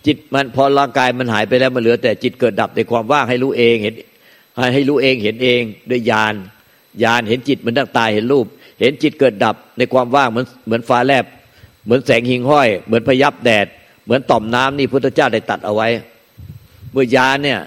[0.05, 3.95] จิตมันพอร่างกายมันหายไปแล้วมันเหลือ แต่จิตเกิดดับในความว่างให้รู้เองเห็น
[4.73, 6.33] ให้รู้เองเห็นเองด้วยญาณ
[7.03, 8.45] ญาณเห็นจิตเหมือนดังตายเห็นรูป
[8.79, 11.25] เห็นจิตเกิดดับในความว่างเหมือนเหมือนฟ้าแลบ
[11.85, 13.67] เหมือนแสงหิงห้อย เหมือนพยับแดด
[14.05, 15.87] เหมือนต่อมน้ำนี่พุทธเจ้าได้ตัดเอาไว้
[16.91, 17.59] เมื่อยานเนี่ย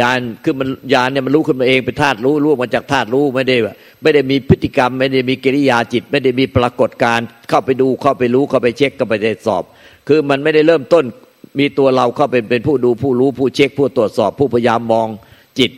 [0.00, 3.56] ยานคือมันยานเนี่ยมันรู้ขึ้นมาเองเป็นธาตุรู้รู้มาจากธาตุรู้ไม่ได้
[4.02, 9.62] ไม่ได้มีพฤติกรรม ไม่ได้มีกิริยาจิต ไม่ได้มีปรากฏการเข้าไปดูเข้าไปรู้เข้าไปเช็คเข้าไปตรวจสอบ
[10.08, 11.04] คือมันไม่ได้เริ่มต้น
[11.58, 15.08] มีตัวเราเข้าไปเป็นผู้ดูผู้รู้ผู้เช็คผู้ตรวจสอบผู้พยายามมอง
[15.58, 15.70] จิต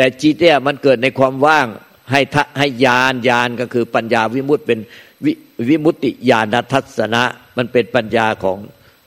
[0.00, 1.66] แต่จิตเนี่ยมันเกิดในความว่าง
[2.10, 4.78] ให้ทให้ญาณญาณก็คือปัญญาวิมุตเป็น
[5.24, 5.26] ว
[5.68, 7.22] วิมุตติญาณทัศนะ
[7.56, 8.58] มันเป็นปัญญาของ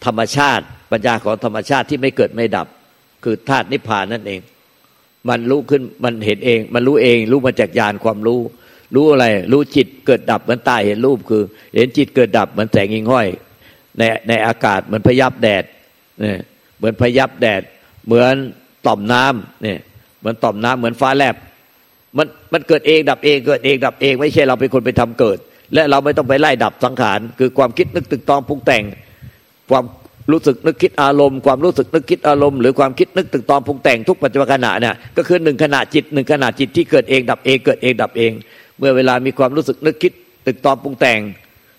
[0.06, 2.68] ธรรมชาติ ปัญญาของธรรมชาติที่ไม่เกิดไม่ดับ
[3.24, 4.42] คือธาตุนิพพานนั่นเอง
[5.30, 8.40] มันรู้ขึ้นมันเห็นเอง มันรู้เอง รู้มาจากญาณความรู้
[8.96, 11.44] รู้อะไร รู้จิตเกิดดับเหมือนตายเห็นรูปคือ
[11.76, 13.28] เห็นจิตเกิดดับเหมือนแสงหิงห้อย
[13.98, 15.64] ในในอากาศเหมือนพยับแดด
[16.20, 16.40] เนี่ย
[16.78, 17.62] เหมือนพยับแดด
[18.06, 18.34] เหมือน
[18.86, 19.80] ต่อมน้ำเนี่ย
[20.24, 21.36] เหมือนต่อมน้ำเหมือนฟ้าแลบ
[22.18, 25.38] มันมันเกิดเองดับเองเกิดเองดับเอง ไม่ใช่เราเป็นคนไปทำเกิด
[25.74, 28.84] และเราไม่ต้องไปไล่ดับสังขารคือความคิดนึกตึกตองปรุงแต่ง
[29.70, 29.84] ความ
[30.32, 38.32] รู้สึกนึกคิดอารมณ์ความรู้สึกนึกคิดอารมณ์หรือความคิดนึกตึกตองปรุงแต่งทุกปัจจุบันขณะเนี่ยก็คือหนึ่งขณะจิตหนึ่งขณะจิตที่เกิดเองดับเองเกิดเองดับเอง
[38.78, 40.14] เมื่อเวลามีความรู้สึกนึกคิด
[40.46, 41.20] ตึกตองปรุงแต่ง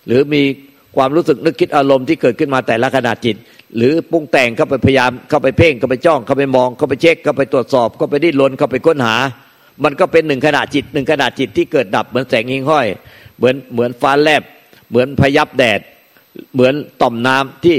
[0.06, 0.42] หรือมี
[0.96, 3.36] ความรู้สึกนึกคิดอารมณ์ที่เกิดขึ้นมาแต่ละขณะจิต
[3.76, 9.16] หรือปรุงแต่งเข้าไปพยายามเข้าไปเพ่งเข้าไปจ้องเข้าไปมองเข้าไปเช็คเข้าไปตรวจสอบเข้าไปดิ้นรนเข้าไปค้นหา
[9.84, 12.86] มันก็เป็นหนึ่งขณะจิตหนึ่งขณะจิตที่เกิดดับเหมือนแสงหิงห้อย
[13.36, 14.42] เหมือนเหมือนฟ้าแลบ
[14.90, 15.80] เหมือนพยับแดด
[16.54, 17.76] เหมือนต่อมน้ำที่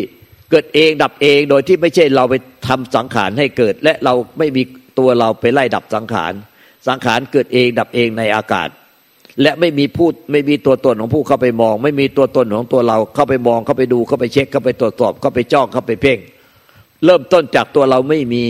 [0.51, 2.35] เกิดเองดับเองโดยที่ไม่ใช่เราไป
[2.67, 4.63] ทำสังขารให้เกิด และเราไม่มี
[4.99, 6.33] ตัวเราไปไล่ดับสังขาร
[6.87, 8.69] สังขารเกิดเองดับเองในอากาศ
[9.41, 16.17] และไม่มีพูดไม่มีตัวตนของผู้เข้าไปมอง ไม่มีตัวตนของตัวเราเข้าไปมองเข้าไปดูเข้าไปเช็คเข้าไปตรวจสอบเข้าไปจ้องเข้าไปเพ่ง
[17.05, 18.45] เริ่มต้นจากตัวเราไม่มี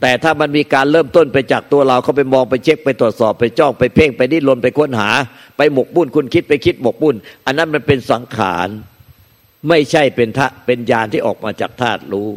[0.00, 5.10] แต่ถ้ามันมีการเริ่มต้นไปจากตัวเราเข้าไปมองไปเช็คไปตรวจสอบไปจ้องไปเพ่งไปดิ้นรนไปค้นหา
[5.56, 8.68] ไปหมกบุญคุณคิดไปคิดหมกบุญอันนั้นมันเป็นสังขาร
[9.68, 12.28] ไม่ใช่เป็นทะเป็นญาณที่ออกมาจากธาตุรู้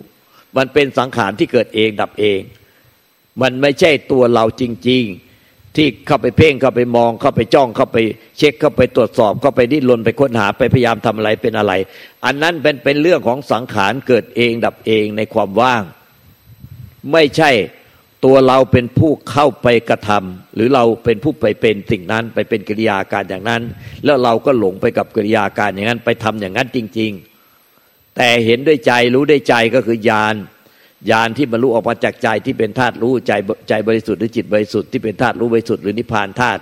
[0.58, 2.40] มันเป็นสังขารที่เกิดเองดับเอง
[3.42, 5.33] มันไม่ใช่ตัวเราจริง ๆ
[5.76, 7.98] ที่เข้าไปเพ่งเข้าไปมองเข้าไปจ้องเข้าไป
[8.38, 11.74] เช็คเข้าไปตรวจสอบเข้าไปดิ้นรนไปค้นหาไปพยายามทำอะไรเป็นอะไร
[12.26, 15.84] อันนั้นเป็นเป็นเรื่องของสังขารเกิดเองดับเองในความว่าง
[17.12, 17.52] ไม่ใช่
[18.26, 23.62] ตัวเราเป็นผู้เข้าไปกระทำหรือเราเป็นผู้ไปเป็นสิ่งนั้นไปเป็นกิริยาการอย่างนั้น
[24.04, 27.12] แล้วเราก็หลงไปกับกิริยาการอย่างนั้นไปทำอย่างนั้นจริง
[27.64, 30.36] ๆ แต่เห็นด้วยใจรู้ด้วยใจก็คือญาณ
[31.12, 33.32] ญาณที่บรรลุออกมาจากใจที่เป็นธาตุรู้ใจ
[33.70, 36.62] ใจบริสุทธิ์หรือจิตบริสุทธิ์ที่เป็นธาตุรู้บริสุทธิ์หรือนิพพานธาตุ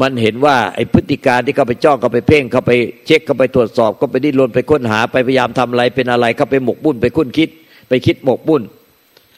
[0.00, 2.72] มันเห็นว่าไอ้พฤติการที่เขาไปจ้องเขาไปเพ่งเขาไป
[3.06, 7.48] เช็คเขาไปตรวจสอบเขาไปดิ้นรนไปค้นหาไปพยายามทำอะไรเป็นอะไรเขาไปหมกบุ่นไปคุ้นคิด
[7.88, 8.62] ไปคิดหมกบุ่น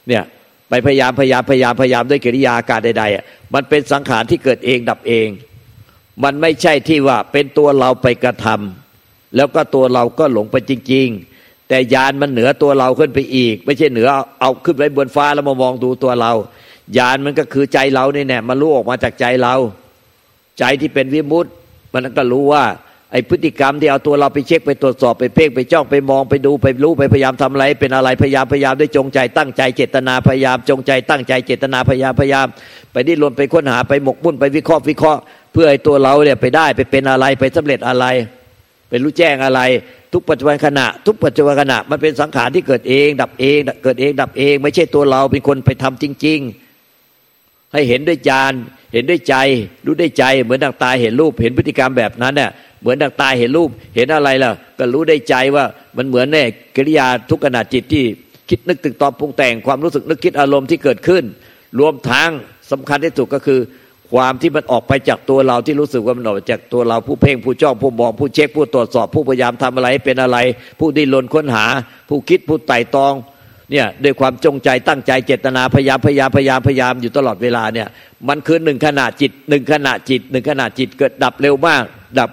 [0.08, 0.24] เนี่ย
[0.68, 5.28] ไปพยายามพยายามพยายามพยายามด้วยกิริยาการใดๆมันเป็นสังขารที่เกิดเองดับเอง
[6.24, 11.33] มันไม่ใช่ที่ว่าเป็นตัวเราไปกระทำแล้วก็ตัวเราก็หลงไปจริง ๆ
[11.68, 14.08] แต่ยานมันเหนือตัวเราขึ้นไปอีก ไม่ใช่เหนือ
[14.40, 16.32] เอาขึ้นไปบนฟ้าแล้วมามองดูตัวเรา
[16.98, 19.54] ยานมันก็คือใจเราเนี่ยแน่มันรู้ออกมาจากใจเรา
[20.58, 21.52] ใจที่เป็นวิมุตต์
[21.92, 22.64] มันก็รู้ว่า
[23.12, 32.46] ไอ้พฤติกรรมที่เอาตัวเราไปเช็คไปตรวจสอบไปเพ่งไปจ้องไปมองไปดูไปรู้ไปพยายามทำอะไรเป็นอะไรพยายามพยายามด้วยจงใจ ตั้งใจเจตนาพยายามจงใจ ตั้งใจเจตนาพยายามพยายาม
[32.92, 35.20] ไปดิ้นรนไปค้นหาไปหมกมุ่นไปวิเคราะห์วิเคราะห์
[35.52, 38.06] เพื่อไอ้ตัวเราเนี่ยไปได้ไปเป็นอะไรไปสำเร็จอะไร
[38.88, 39.60] เป็นรู้แจ้งอะไร
[40.14, 46.38] ทุกปัจจุบันขณะ ทุกปัจจุบันขณะมันเป็นสังขารที่เกิดเอง ดับเอง เกิดเอง ดับเอง ไม่ใช่ตัวเราเป็นคนไปทำจริง
[47.06, 48.52] ๆ ให้เห็นด้วยญาณ
[48.92, 49.34] เห็นด้วยใจ
[49.86, 52.50] รู้ได้ใจ เหมือนดังตาเห็นรูป เห็นพฤติกรรมแบบนั้นเนี่ย
[52.80, 55.64] เหมือนดังตาเห็นรูป เห็นอะไรล่ะ ก็รู้ได้ใจว่า
[55.96, 56.46] มันเหมือนเนี่ย
[56.76, 58.04] กิริยาทุกขณะจิตที่
[58.48, 61.24] คิดนึกตึกตอบปรุงแต่งความรู้สึกนึกคิดอารมณ์ที่เกิดขึ้น
[61.80, 62.30] รวมทั้ง
[62.70, 63.60] สำคัญที่สุดก็คือ
[64.12, 70.38] ความที่มันออกไปจากตัวเราที่รู้สึกว่ามันออกจากตัวเราผู้เพ่งผู้จ้องผู้มองผู้เช็คผู้ตรวจสอบผู้พยายามทำอะไรเป็นอะไร
[70.80, 71.64] ผู้ดิ้นรนค้นหา
[72.08, 73.14] ผู้คิดผู้ไต่ตอง
[73.70, 77.88] เนี่ยด้วยความจงใจตั้งใจเจตนาพยายามพยายามพยายามพยายามอยู่ตลอดเวลาเนี่ย
[78.28, 81.82] มันคือหนึ่งขณะจิตหนึ่งขณะจิตหนึ่งขณะจิตเกิดดับเร็วมาก
[82.18, 82.30] ดับ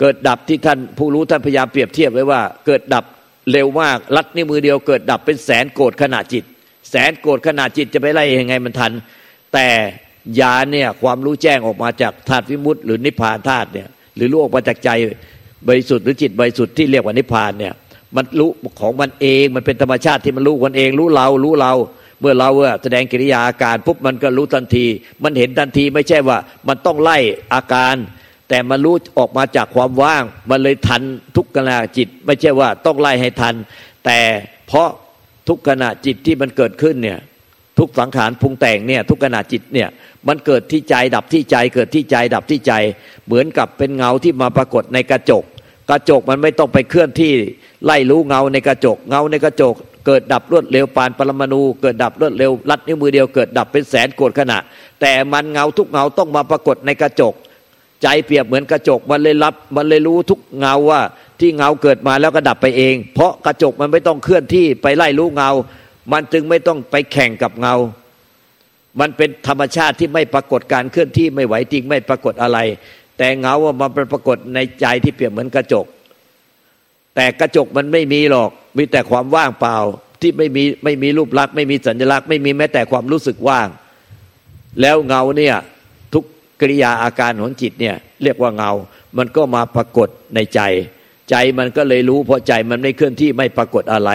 [0.00, 3.04] เกิดดับที่ท่านผู้รู้ท่านพยายามเปรียบเทียบไว้ว่า เกิดดับ
[3.52, 6.44] เร็วมาก ลัดนิ้วมือเดียวเกิดดับเป็นแสนโกรธขณะจิต
[6.90, 8.92] แสนโกรธขณะจิตจะไปไล่ยังไงมันทัน
[9.54, 9.68] แต่
[10.40, 14.90] ยาเนี่ยความรู้แจ้งออกมาจากธาตุวิมุตต์หรือนิพพานธาตุเนี่ยหรือรู้ออกมาจากใจ
[15.68, 17.74] บริสุทธิ์หรือจิตบริสุทธิ์ที่เรียกว่านิพพานเนี่ย
[18.16, 21.72] มันรู้ของมันเองมันเป็นธรรมชาติที่มันรู้มันเองรู้เรารู้เรา
[22.20, 22.50] เมื่อเรา
[22.82, 24.86] แสดงกิริยาอาการปุ๊บมันก็รู้ทันที
[25.22, 26.38] มันเห็นทันทีไม่ใช่ว่า
[26.68, 27.18] มันต้องไล่
[27.54, 27.94] อาการ
[28.48, 31.02] แต่มันรู้ออกมาจากความว่าง มันเลยทัน
[31.36, 33.54] ทุกขณะจิต ไม่ใช่ว่าต้องไล่ให้ทัน
[34.04, 34.20] แต่
[34.66, 34.88] เพราะ
[35.48, 37.18] ทุกขณะจิตที่มันเกิดขึ้นเนี่ย
[37.78, 39.88] ทุกสังขารพุงแต่งเนี่ยทุกขณะจิตเนี่ย
[40.28, 42.72] มันเกิดที่ใจดับที่ใจเกิดที่ใจดับที่ใจ
[43.26, 45.44] เหมือนกับเป็นเงาที่มาปรากฏในกระจก
[45.90, 47.32] กระจกมันไม่ต้องไปเคลื่อนที่
[47.84, 49.74] ไล่รู้เงาในกระจก เงาในกระจก
[50.06, 54.58] เกิดดับรวดเร็วปานปรมาณูเกิดดับรวดเร็วลัดนิ้วมือเดียวเกิดดับเป็นแสนโกดขณะ
[55.00, 57.34] แต่มันเงาทุกเงาต้องมาปรากฏในกระจก
[58.02, 61.00] ใจเปรียบเหมือนกระจกมันเลยรับมันเลยรู้ทุกเงาว่า
[61.40, 65.50] ที่เงาเกิดมาแล้วก็ดับไปเอง เพราะกระจกมันไม่ต้องเคลื่อนที่ไปไล่รู้เงา
[66.12, 67.74] มันจึงไม่ต้องไปแข่งกับเงา
[69.00, 72.58] มันเป็นธรรมชาติที่ไม่ปรากฏการเคลื่อนที่ไม่ไหวจริงไม่ปรากฏอะไร
[73.18, 75.86] แต่เงาว่ามันปรากฏในใจที่เปรียบเหมือนกระจก
[77.14, 79.76] แต่กระจกมันไม่มีหรอก มีแต่ความว่างเปล่า
[80.20, 83.68] ที่ไม่มีไม่มีรูปลักษณ์ไม่มีสัญลักษณ์ไม่มีแม้แต่ความรู้สึกว่าง
[84.80, 85.56] แล้วเงาเนี่ย
[86.12, 86.24] ทุก
[86.60, 88.72] กิริยาอาการของจิตเนี่ยเรียกว่าเงา
[89.18, 90.60] มันก็มาปรากฏในใจ
[91.30, 94.10] ใจมันก็เลยรู้เพราะใจมันไม่เคลื่อนที่ไม่ปรากฏอะไร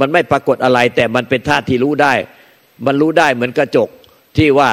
[0.00, 2.14] มันไม่ปรากฏอะไร แต่มันเป็นธาตุที่รู้ได้
[2.86, 3.88] มันรู้ได้เหมือนกระจก
[4.38, 4.70] ที่ว่า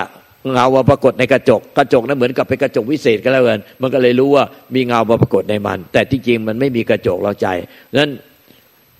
[0.51, 7.47] เงามาปรากฏในกระจก กระจกนั้นเหมือนกับเป็นกระจกวิเศษก็แล้วกันมันก็เลยรู้ว่ามีเงามาปรากฏในมัน แต่ที่จริงมันไม่มีกระจกเราใจ
[7.99, 8.11] นั้น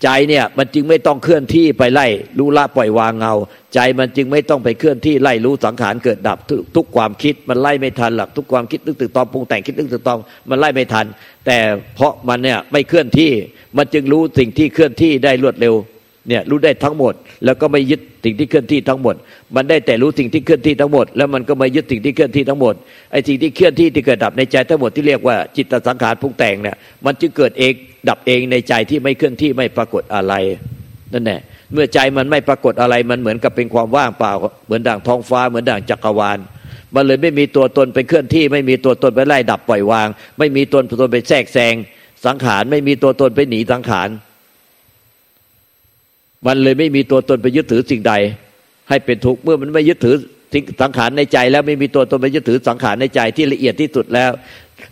[0.04, 2.08] ใจเนี่ยมันจึงไม่ต้องเคลื่อนที่ไปไล่
[2.40, 3.34] รู้ละปล่อยวางเงา
[3.74, 11.06] ใจมันจึงไม่ต้องไปเคลื่อนที่ไล่รู้สังขารเกิดดับทุกทุกความคิดมันไล่ไม่ทันหลักทุกความคิดนึกตึกตองปรุงแต่งคิดนึกตึกตองมันไล่ไม่ทัน
[11.46, 11.58] แต่
[11.96, 13.32] เพราะมันเนี่ยไม่เคลื่อนที่
[13.78, 15.76] มันจึงรู้สิ่งที่เคลื่อนที่ได้รวดเร็ว
[16.28, 17.14] เนี่ยรู้ได้ทั้งหมด
[17.46, 19.16] แล้วก็ไม่ยึดสิ่งที่เคลื่อนที่ทั้งหมด
[19.56, 22.74] มันได้แต่รู้สิ่งที่เคลื่อนที่ทั้งหมด แล้วมันก็ไม่ยึดสิ่งที่เคลื่อนที่ทั้งหมด
[23.12, 27.74] ไอ้สิ่งที่เคลื่อนที่ที่เกิดดับในใจทั้งหมดที่เรียกว่าจิตสังขารพุงแต่งเนี่ยมันจึงเกิดเอง
[28.10, 30.34] ดับเองในใจที่ไม่เคลื่อนที่ไม่ปรากฏอะไร
[31.14, 31.42] นั่นแหละ
[31.74, 34.34] เมื่อใจมันไม่ปรากฏอะไรมันเหมือนกับเป็นความว่างเปล่า
[34.66, 36.40] เหมือนด่างท้องฟ้าเหมือนด่างจักรวาล
[36.96, 40.08] มันเลยไม่มีตัวตนเป็นเคลื่อนที่ ไม่มีตัวตนไปไล่ดับปล่อยวาง
[40.40, 41.74] ไม่มีตัวตนไปแทรกแซง
[42.26, 44.10] สังขารไม่มีตัวตนไปหนีสังขาร
[46.48, 48.14] มันเลยไม่มีตัวตนไปยึดถือสิ่งใด
[48.90, 50.16] ให้เป็นทุกข์เมื่อมันไม่ยึดถือ
[50.54, 54.32] สิ่งสังขารในใจ แล้วไม่มีตัวตนไปยึดถือสังขารในใจที่ละเอียดที่สุดแล้ว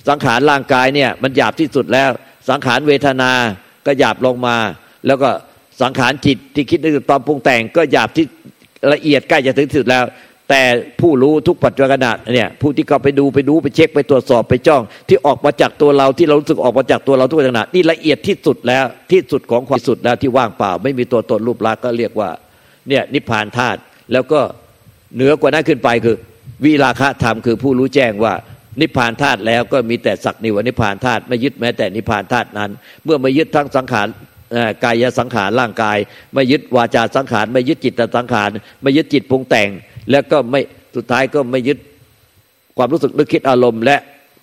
[0.10, 2.10] สังขารร่างกายเนี่ยมันหยาบที่สุดแล้ว
[2.50, 3.32] สังขารเวทนา
[3.86, 4.58] ก็หยาบลงมา
[5.08, 5.30] แล้วก็
[5.82, 8.26] สังขารจิตที่คิดนึกตอนปรุงแต่งก็หยาบที่
[8.94, 10.04] ละเอียดใกล้จะถึงสุดแล้ว
[10.50, 10.64] แต่
[11.02, 22.30] ผู้รู้ทุกปัจจุบันเนี่ยผู้ที่เขาไปดูไปดูไปเช็คไปตรวจสอบไปจ้อง ที่ออกมาจากตัวเราที่เรารู้สึกออกมาจากตัวเราทุกขณะนี่ละเอียดที่สุดแล้วที่สุดของความสุดแล้วที่ว่างเปล่า ไม่มีตัวตนรูปลักษณ์ก็เรียกว่า
[22.90, 23.80] เนี่ยนิพพานธาตุ
[24.14, 24.40] แล้วก็
[25.16, 26.18] เหนือกว่านั้นขึ้นไปคือ
[26.64, 28.34] วิราคะธรรมคือผู้รู้แจ้งว่า
[28.82, 32.72] นิพพานธาตุแล้วก็มีแต่สักนิวนิพพานธาตุไม่ยึดแม้แต่นิพพานธาตุนั้น
[33.04, 34.08] เมื่อไม่ยึดทั้งสังขาร
[34.84, 35.98] กายสังขารร่างกาย
[36.34, 38.50] ไม่ยึดวาจาสังขาร ไม่ยึดจิตสังขาร
[38.82, 39.70] ไม่ยึดจิตปรุงแต่ง
[40.12, 40.62] แล้วก็ไม่
[40.95, 41.78] สุดท้ายก็ไม่ยึด
[42.78, 43.98] ความรู้สึกนึกคิดอารมณ์ และ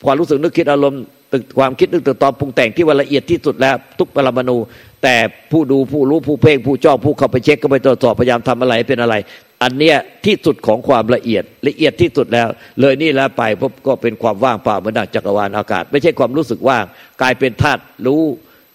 [0.05, 1.03] ความรู้สึกนึกคิดอารมณ์
[1.33, 4.57] ตึกความคิดนึกตึกตอนปรุงแต่งที่ว่าละเอียดที่สุดแล้ว ทุกปรมาณู
[5.03, 5.17] แต่
[5.53, 9.15] ผู้ดูผู้รู้ผู้เพ่งผู้จ้องผู้เข้าไปเช็คก็ไปตรวจสอบพยายามทำอะไรเป็นอะไร
[9.63, 12.49] อันเนี้ยที่สุดของความละเอียดละเอียดที่สุดแล้ว
[12.81, 16.85] เลยนี่แล้วไปพบก็เป็นความว่างเปล่าเหมือนดังจักรวาลอากาศ ไม่ใช่ความรู้สึกว่าง
[17.23, 18.23] กลายเป็นธาตุรู้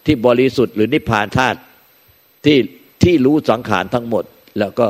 [0.05, 1.57] ที่บริสุทธิ์หรือนิพพานธาตุ
[2.45, 2.57] ที่
[3.03, 4.23] ที่รู้สังขารทั้งหมด
[4.59, 4.87] แล้วก็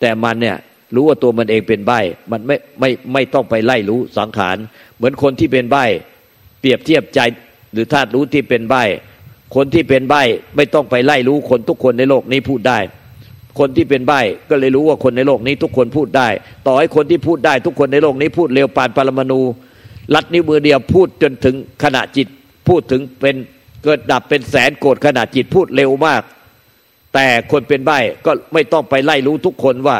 [0.00, 0.56] แต่มันเนี่ย
[0.94, 1.92] รู้ว่าตัวมันเองเป็นใบ
[2.32, 4.56] มันไม่ไม่ไม่ต้องไปไล่รู้สังขาร
[4.96, 5.76] เหมือนคนที่เป็นใบ
[6.60, 7.20] เปรียบเทียบใจ
[7.72, 8.74] หรือธาตุรู้ที่เป็นใบ
[9.54, 10.14] คนที่เป็นใบ
[10.56, 12.78] ไม่ต้องไปไล่รู้คนทุกคนในโลกนี้พูดได้
[13.58, 14.12] คนที่เป็นใบ
[14.50, 16.28] ก็เลยรู้ว่าคนในโลกนี้ทุกคนพูดได้
[16.66, 19.40] ต่อให้คนที่พูดได้ทุกคนในโลกนี้พูดเร็วปานปรมาณู
[20.14, 22.28] ลัดนิ้วมือเดียวพูดจนถึงขณะจิต
[22.68, 23.36] พูดถึงเป็น
[23.84, 26.22] เกิดดับเป็นแสนโกรธขณะจิตพูดเร็วมาก
[27.14, 27.90] แต่คนเป็นใบ
[28.26, 29.96] ก็ไม่ต้องไปไล่รู้ทุกคนว่า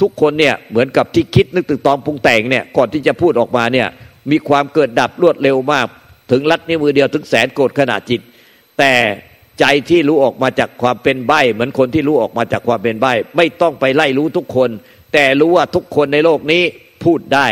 [0.00, 3.88] ทุกคนเนี่ยเหมือนกับที่คิดนึกตึกตองปรุงแต่งเนี่ยก่อนที่จะพูดออกมาเนี่ย
[4.30, 5.86] มีความเกิดดับรวดเร็วมาก
[6.30, 8.20] ถึงลัดนิ้วมือเดียวถึงแสนโกรธขณะจิต
[8.78, 8.92] แต่
[9.60, 14.70] ใจที่รู้ออกมาจากความเป็นใบเหมือนคนที่รู้ออกมาจากความเป็นใบไม่ต้องไปไล่รู้ทุกคน
[15.12, 16.62] แต่รู้ว่าทุกคนในโลกนี้
[17.04, 17.48] พูดได้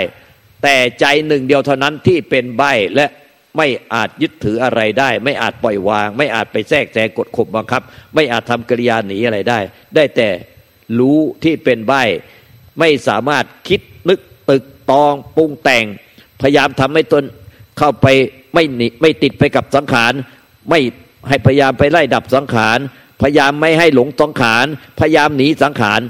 [0.63, 2.63] แต่ใจหนึ่งเดียวเท่านั้นที่เป็นใบ
[2.97, 3.07] และ
[3.57, 7.83] ไม่อาจยึดถืออะไรได้ ไม่อาจปล่อยวาง ไม่อาจไปแทรกแซงกดข่มบังคับ
[8.15, 9.59] ไม่อาจทำกิริยาหนีอะไรได้
[9.97, 10.29] ได้แต่
[10.99, 11.93] รู้ที่เป็นใบ
[12.79, 15.85] ไม่สามารถคิดนึกตึกตองปรุงแต่ง
[16.41, 17.25] พยายามทำให้ตน
[17.79, 18.07] เข้าไป
[18.55, 20.13] ไม่หนีไม่ติดไปกับสังขาร
[20.71, 20.81] ไม่
[21.29, 22.79] ให้พยายามไปไล่ดับสังขาร
[23.23, 24.67] พยายามไม่ให้หลงสังขาร
[25.01, 26.01] พยายามหนีสังขาร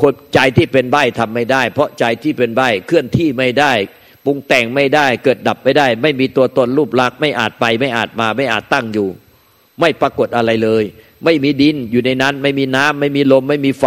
[0.00, 3.72] คนใจที่เป็นใบทำไม่ได้ เพราะใจที่เป็นใบเคลื่อนที่ไม่ได้
[4.24, 9.08] ปรุงแต่งไม่ได้ เกิดดับไม่ได้ ไม่มีตัวตนรูปลักษณ์ไม่อาจไปไม่อาจมาไม่อาจตั้งอยู่
[9.80, 10.84] ไม่ปรากฏอะไรเลย
[11.24, 13.84] ไม่มีดินอยู่ในนั้น ไม่มีน้ำไม่มีลม ไม่มีไฟ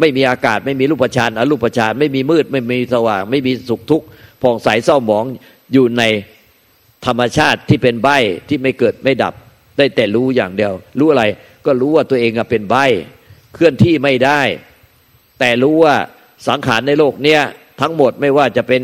[0.00, 4.06] ไม่มีอากาศ ไม่มีรูปฌานอรูปฌานไม่มีมืด ไม่มีสว่าง ไม่มีสุขทุกข์
[4.42, 5.24] ผ่องใสเศร้าหมอง
[5.72, 6.02] อยู่ใน
[7.06, 8.08] ธรรมชาติที่เป็นใบ
[8.48, 9.34] ที่ไม่เกิดไม่ดับ
[9.76, 11.24] ได้แต่รู้อย่างเดียว รู้อะไร
[11.66, 12.76] ก็รู้ว่าตัวเองเป็นใบ
[13.54, 14.40] เคลื่อนที่ไม่ได้
[15.38, 15.94] แต่รู้ว่า
[16.48, 17.40] สังขารในโลกเนี้ย
[17.80, 18.82] ทั้งหมดไม่ว่าจะเป็น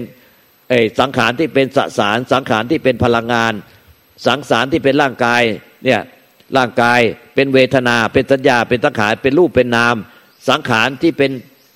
[1.01, 3.53] สังขารที่เป็นสสาร สังขารที่เป็นพลังงาน
[4.27, 5.43] สังสารที่เป็นร่างกาย
[5.85, 6.01] เนี่ย
[6.57, 7.01] ร่างกาย
[7.35, 9.97] เป็นเวทนา เป็นสัญญา เป็นสังขารเป็นรูปเป็นนาม
[10.49, 11.31] สังขารที่เป็น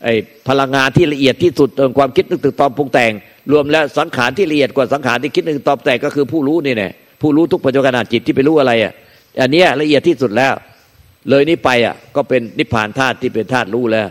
[0.04, 0.14] ไอ้
[0.48, 3.12] พลังงานที่ละเอียดที่สุดเองความคิดนึกตึกตอมปรุงแต่ง
[3.52, 6.90] รวมแล้วสังขารที่ละเอียดกว่าสังขารที่คิดนึกตอมแต่งก็คือผู้รู้นี่แน่
[7.22, 8.92] ผู้รู้ทุกปัจจุบันจิตที่ไปรู้อะไรอะ
[9.40, 10.52] อันนี้ละเอียดที่สุดแล้ว
[11.28, 14.08] เลยนี้ไปอะก็เป็นนิพพานธาตุที่เป็นธาตุรู้แล้ว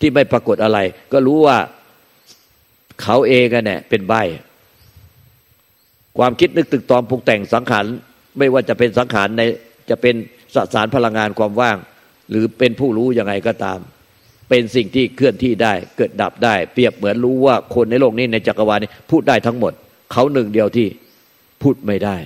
[0.00, 0.78] ที่ไม่ปรากฏอะไร
[1.12, 1.58] ก็รู้ว่า
[3.02, 4.14] เขาเองกันเนี่ยเป็นใบ
[6.18, 7.84] ความคิดนึกตึกตอมปรุงแต่งสังขาร
[8.38, 9.42] ไม่ว่าจะเป็นสังขารใน
[9.90, 10.14] จะเป็น
[10.54, 11.76] สสารพลังงานความว่าง
[12.30, 13.78] หรือเป็นผู้รู้ยังไงก็ตาม
[14.48, 19.72] เป็นสิ่งที่เคลื่อนที่ได้เกิดดับได้ เปรียบเหมือนรู้ว่าคนในโลกนี้ในจักรวาลนี้พูดได้ทั้งหมด
[20.12, 20.88] เขาหนึ่งเดียวที่
[21.62, 22.16] พูดไม่ได้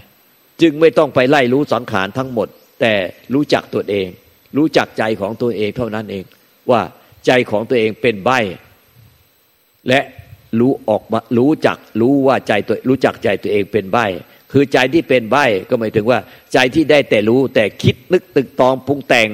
[0.61, 2.49] จึงไม่ต้องไปไล่รู้สังขารทั้งหมด
[2.81, 2.95] แต่
[3.35, 4.09] รู้จักตัวเอง
[4.57, 6.25] รู้จักใจของตัวเองเท่านั้นเอง
[6.71, 6.81] ว่า
[7.27, 8.31] ใจของตัวเองเป็นใบ
[9.89, 10.01] และ
[10.61, 13.99] รู้ออกมารู้จักรู้ว่าใจตัวรู้จักใจตัวเองเป็นใบ
[14.53, 15.37] คือใจที่เป็นใบ
[15.69, 16.19] ก็หมายถึงว่า
[16.53, 19.29] ใจที่ได้แต่รู้แต่คิดนึกตึกตองปรุงแต่ง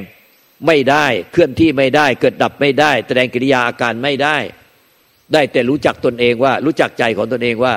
[0.67, 4.37] ไม่ได้เคลื่อนที่ไม่ได้ เกิดดับไม่ได้ แสดงกิริยาอาการไม่ได้
[5.33, 7.75] ได้แต่รู้จักตนเองว่า รู้จักใจของตนเองว่า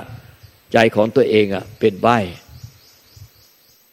[0.73, 2.07] ใจของตัวเองอะ เป็นใบ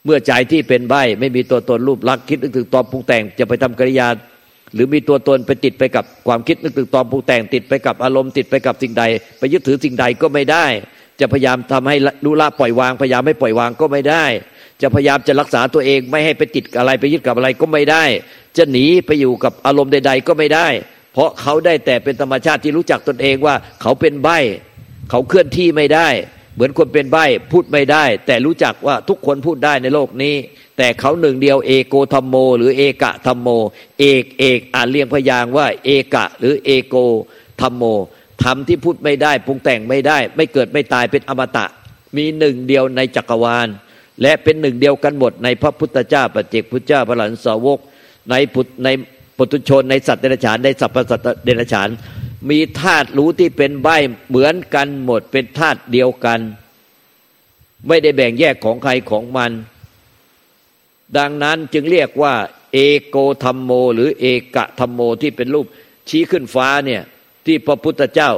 [0.04, 4.09] เมื่อใจที่เป็นใบไม่มีตัวตนรูปลักษณ์คิดนึกถึงตอนปรุงแต่งจะไปทำกิริยา
[4.74, 9.04] หรือมีตัวตนไปติดไปกับความคิดนึกถึงตอนปรุงแต่งติดไปกับอารมณ์ติดไปกับสิ่งใด
[9.38, 10.66] ไปยึดถือสิ่งใดก็ไม่ได้
[11.20, 14.24] จะพยายามทำให้รู้ละปล่อยวาง พยายามไม่ปล่อยวางก็ไม่ได้
[14.83, 18.05] จะพยายามจะรักษาตัวเองไม่ให้ไปติดอะไรไปยึดกับอะไรก็ไม่ได้
[18.57, 20.68] จะหนีไปอยู่กับอารมณ์ใด ๆ ก็ไม่ได้
[21.12, 24.29] เพราะเขาได้แต่เป็นธรรมชาติที่รู้จักตนเองว่าเขาเป็นใบ
[25.11, 26.09] เขาเคลื่อนที่ไม่ได้
[26.55, 27.18] เหมือนคนเป็นใบ
[27.52, 30.35] พูดไม่ได้ แต่รู้จักว่าทุกคนพูดได้ในโลกนี้
[30.79, 33.48] แต่เขาหนึ่งเดียวเอโกธรรมโม หรือเอกะธรรมโม
[34.00, 36.96] เอกเอกอ่านเรียงพยางว่า เอกะ หรือเอโก
[37.61, 37.85] ธรรมโม
[38.44, 41.66] ธรรมที่พูดไม่ได้ปรุงแต่งไม่ได้ ไม่เกิดไม่ตายเป็นอมตะ
[42.16, 43.68] มีหนึ่งเดียวในจักรวาล
[44.22, 47.79] และเป็นหนึ่งเดียวกันหมดในพระพุทธเจ้าปัจเจกพุทธเจ้าพระหลานสาวก
[48.31, 48.88] ในพุทใน
[49.37, 51.88] ปุถุชนในสัตว์เดรัจฉานในสัพพสัตว์เดรัจฉาน
[52.51, 53.88] มีธาตุรู้ที่เป็นใบ
[54.29, 56.40] เหมือนกันหมดเป็นธาตุเดียวกัน
[57.88, 59.53] ไม่ได้แบ่งแยกของใครของมัน
[61.18, 62.35] ดังนั้นจึงเรียกว่า
[62.72, 65.66] เอโกธรรมโม หรือเอกะธรรมโมที่เป็นรูป
[66.09, 67.03] ชี้ขึ้นฟ้าเนี่ย
[67.46, 68.30] ที่พระพุทธเจ้า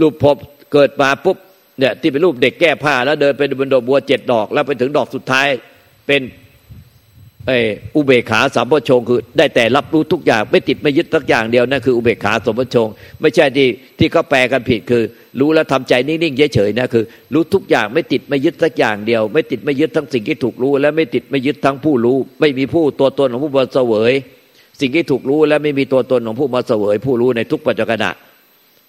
[0.00, 0.36] รูปพบ
[0.72, 1.36] เกิดมาปุ๊บ
[1.78, 5.46] เนี่ยที่เป็นรูปเด็กแก้ผ้า แล้วเดินไปบนดอกบัวเจ็ดดอก แล้วไปถึงดอกสุดท้าย
[6.06, 6.22] เป็น
[7.46, 7.52] ไอ
[7.94, 12.88] อุเบกขาสามพชงคือ ได้แต่รับรู้ทุกอย่าง ไม่ติดไม่ยึดสักอย่างเดียวนั่นคืออุเบกขาสมพชง
[13.20, 15.02] ไม่ใช่ที่ที่เขาแปลกันผิดคือ
[15.40, 17.04] รู้แล้วทำใจนิ่งๆเฉยๆนะคือ
[17.34, 24.12] รู้ทุกอย่างไม่ติดไม่ยึดสักอย่างเดียว ไม่ติดไม่ยึดทั้งสิ่งที่ถูกรู้ และไม่ติดไม่ยึดทั้งผู้รู้ ไม่มีผู้ตัวตนของผู้มาเสวย
[24.80, 28.06] สิ่งที่ถูกรู้และไม่มีตัวตนของผู้มาเสวยผู้รู้ในทุกปัจจุบัน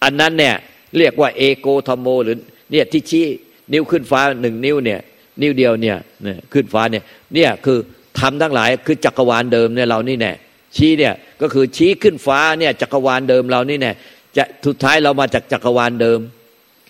[0.03, 0.55] อันนั้นเนี่ย
[0.97, 2.37] เรียกว่าเอโกธรรมโม หรือ
[2.71, 3.25] เนี่ยที่ชี้
[3.73, 4.99] นิ้วขึ้นฟ้าหนึ่งนิ้วเนี่ย
[5.41, 7.77] นิ้วเดียวเนี่ยเนี่ยขึ้นฟ้าเนี่ยเนี่ยคือ
[8.19, 10.33] ทำทั้งหลายคือจักรวาลเดิมเนี่ยเรานี่แน่
[10.75, 13.91] ชี้เนี่ยก็คือชี้ขึ้นฟ้าเนี่ยจักรวาลเดิมเรานี่แน่
[14.37, 16.19] จะสุดท้ายเรามาจากจักรวาลเดิม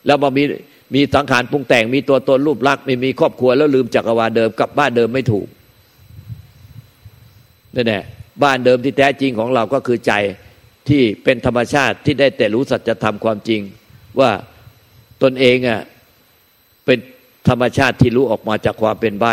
[0.06, 0.44] แล้วมามี
[0.94, 5.48] มีสังขารปรุงแต่งมีตัวตนรูปลักษณ์มีมีครอบครัวแล้วลืมจักรวาลเดิมกลับบ้านเดิมไม่ถูก
[7.76, 8.04] นั่นแหละ
[8.44, 10.14] บ้านเดิมที่แท้จริงของเราก็คือใจ
[10.90, 13.62] ที่เป็นธรรมชาติที่ได้แต่รู้สัจธรรมความจริง
[14.20, 14.32] ว่า
[15.24, 15.82] ตนเองอะ
[16.86, 16.98] เป็น
[17.50, 19.26] ธรรมชาติที่รู้ออกมาจากความเป็นใบ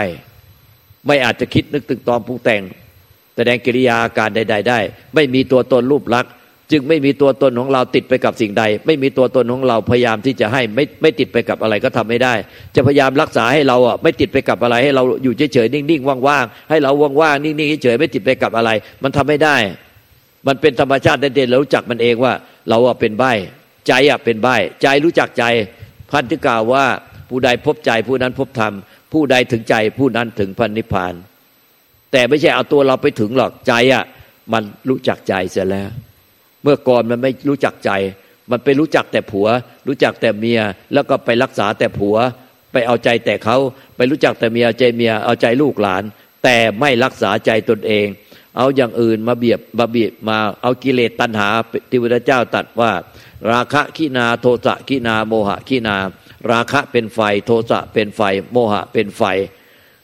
[1.06, 2.62] ไม่อาจจะคิดนึกตึงตอมปรุงแต่ง
[3.36, 4.78] แสดงกิริยาอาการใด ๆ ได้
[5.14, 6.32] ไม่มีตัวตนรูปลักษณ์
[6.74, 12.34] จึงไม่มีตัวตนของเราติดไปกับสิ่งใด ไม่มีตัวตนของเราพยายามที่จะให้ไม่ไม่ติดไปกับอะไรก็ทำไม่ได้
[12.74, 18.70] จะพยายามรักษาให้เราอะไม่ติดไปกับอะไร ให้เราอยู่เฉยๆนิ่งๆว่างๆให้เราว่างๆนิ่งๆเฉยๆไม่ติดไปกับอะไร
[19.02, 19.56] มันทำไม่ได้
[20.46, 22.32] มันเป็นธรรมชาติเด่นๆเรารู้จักมันเองว่า
[22.68, 23.24] เราอะเป็นใบ
[23.88, 24.48] ใจอะเป็นใบ
[24.82, 25.44] ใจรู้จักใจ
[26.10, 26.84] พันธิกล่าวว่า
[27.30, 28.72] ผู้ใดพบใจผู้นั้นพบธรรม
[29.12, 31.14] ผู้ใดถึงใจผู้นั้นถึงพันนิพพาน
[32.12, 34.04] แต่ไม่ใช่เอาตัวเราไปถึงหรอกใจอะ
[34.52, 35.90] มันรู้จักใจเสียแล้ว
[36.64, 37.90] เมื่อก่อนมันไม่รู้จักใจ
[38.50, 39.46] มันไปรู้จักแต่ผัว
[39.86, 40.60] รู้จักแต่เมีย
[40.92, 42.16] แล้วก็ไปรักษาแต่ผัว
[42.72, 43.56] ไปเอาใจแต่เขา
[43.96, 46.02] ไปรู้จักแต่เมียใจเมียเอาใจลูกหลาน
[46.44, 48.06] แต่ไม่รักษาใจตนเอง
[48.56, 51.48] เอาอย่างอื่นมาเบียบมาบีบมาเอากิเลสตัณหา
[51.90, 52.92] ที่พระเจ้าตัดว่า
[53.52, 55.96] ราคะขีนาโทสะขีนาโมหะขีนา
[56.50, 58.20] ราคะเป็นไฟ โทสะเป็นไฟ
[58.52, 59.22] โมหะเป็นไฟ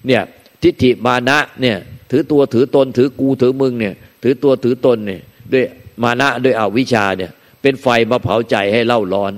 [0.07, 0.23] เนี่ย
[0.63, 1.79] ทิฏฐิมานะเนี่ย
[2.11, 5.21] ถือตัวถือตนถือกูถือมึงเนี่ยถือตัวถือตนเนี่ย
[5.53, 5.65] ด้วย
[6.03, 7.31] มานะด้วยอวิชชาเนี่ย
[7.63, 9.33] เป็นไฟมาเผาใจให้เล่าร้อน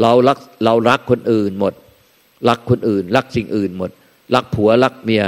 [0.00, 1.74] เรารักเรารักคนอื่นหมด
[2.48, 3.90] รักคนอื่น รักสิ่งอื่นหมด
[4.34, 5.24] รักผัวรักเมีย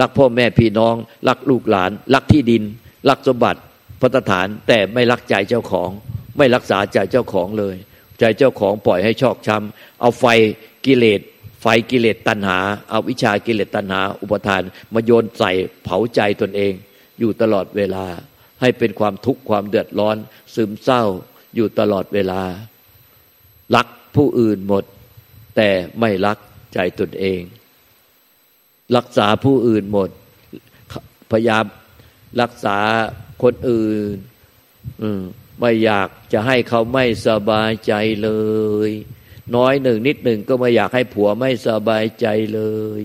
[0.00, 0.94] รักพ่อแม่พี่น้อง
[1.28, 2.62] รักลูกหลาน รักที่ดิน
[3.08, 3.60] รักสมบัติ
[4.00, 5.90] พัฒฐานแต่ไม่รักใจเจ้าของ
[6.36, 7.76] ไม่รักษาใจเจ้าของเลย
[8.18, 10.24] ใจเจ้าของปล่อยให้ชอกช้ำเอาไฟ
[10.86, 11.20] กิเลส
[11.62, 12.58] ไฟกิเลสตัณหา
[12.90, 14.62] เอาวิชากิเลสตัณหา อุปทาน
[14.94, 15.52] มาโยนใส่
[15.84, 16.72] เผาใจตนเอง
[17.18, 18.04] อยู่ตลอดเวลา
[18.60, 20.16] ให้เป็นความทุกข์ความเดือดร้อน
[20.54, 21.02] ซึมเศร้า
[21.54, 22.42] อยู่ตลอดเวลา
[23.74, 24.84] รักผู้อื่นหมด
[25.56, 25.70] แต่
[26.00, 26.38] ไม่รัก
[26.74, 27.40] ใจตนเอง
[28.96, 30.10] รักษาผู้อื่นหมด
[31.30, 31.64] พยายาม
[32.40, 32.78] รักษา
[33.42, 34.16] คนอื่น
[35.60, 38.30] ไม่อยากจะให้เขาไม่สบายใจเล
[38.88, 38.90] ย
[39.56, 42.62] น้อยหนึ่งนิดหนึ่งก็ไม่อยากให้ผัวไม่สบายใจเล
[42.98, 43.00] ย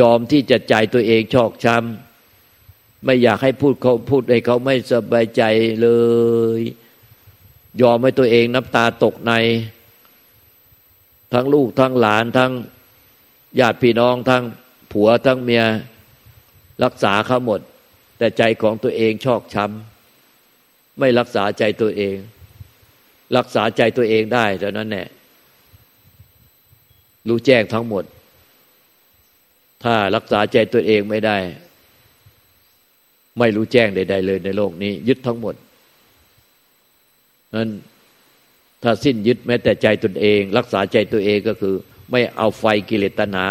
[0.00, 2.05] ยอมที่จะใจตัวเองชอกช้ำ
[3.04, 5.42] ไม่อยากให้พูดเขาพูดให้เขาไม่สบายใจ
[5.82, 5.88] เล
[6.58, 6.60] ย
[7.80, 9.32] ยอมให้ตัวเองน้ำตาตกใน
[11.32, 12.52] ทั้งลูกทั้งหลานทั้ง
[13.60, 14.44] ญาติพี่น้องทั้ง
[14.92, 15.64] ผัวทั้งเมีย
[16.84, 17.60] รักษาเขาหมด
[18.18, 22.16] แต่ใจของตัวเองชอกช้ำไม่รักษาใจตัวเอง
[23.36, 25.08] รักษาใจตัวเองได้เท่านั้นแหละ
[27.28, 28.04] รู้แจ้งทั้งหมด
[29.84, 31.38] ถ้ารักษาใจตัวเองไม่ได้
[33.38, 35.54] ไม่รู้แจ้งใด ๆ เลยในโลกนี้ ยึดทั้งหมด
[37.54, 37.70] นั้น
[38.82, 41.74] ถ้าสิ้นยึดแม้แต่ใจตนเอง รักษาใจตัวเองก็คือ
[42.10, 43.46] ไม่เอาไฟกิเลสตนา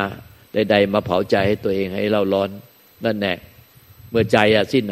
[0.53, 2.49] ใด ๆ มาเผาใจให้ตัวเองให้เราร้อน
[3.05, 3.37] นั่นแหละ
[4.09, 4.83] เมื่อใจอะสิ้น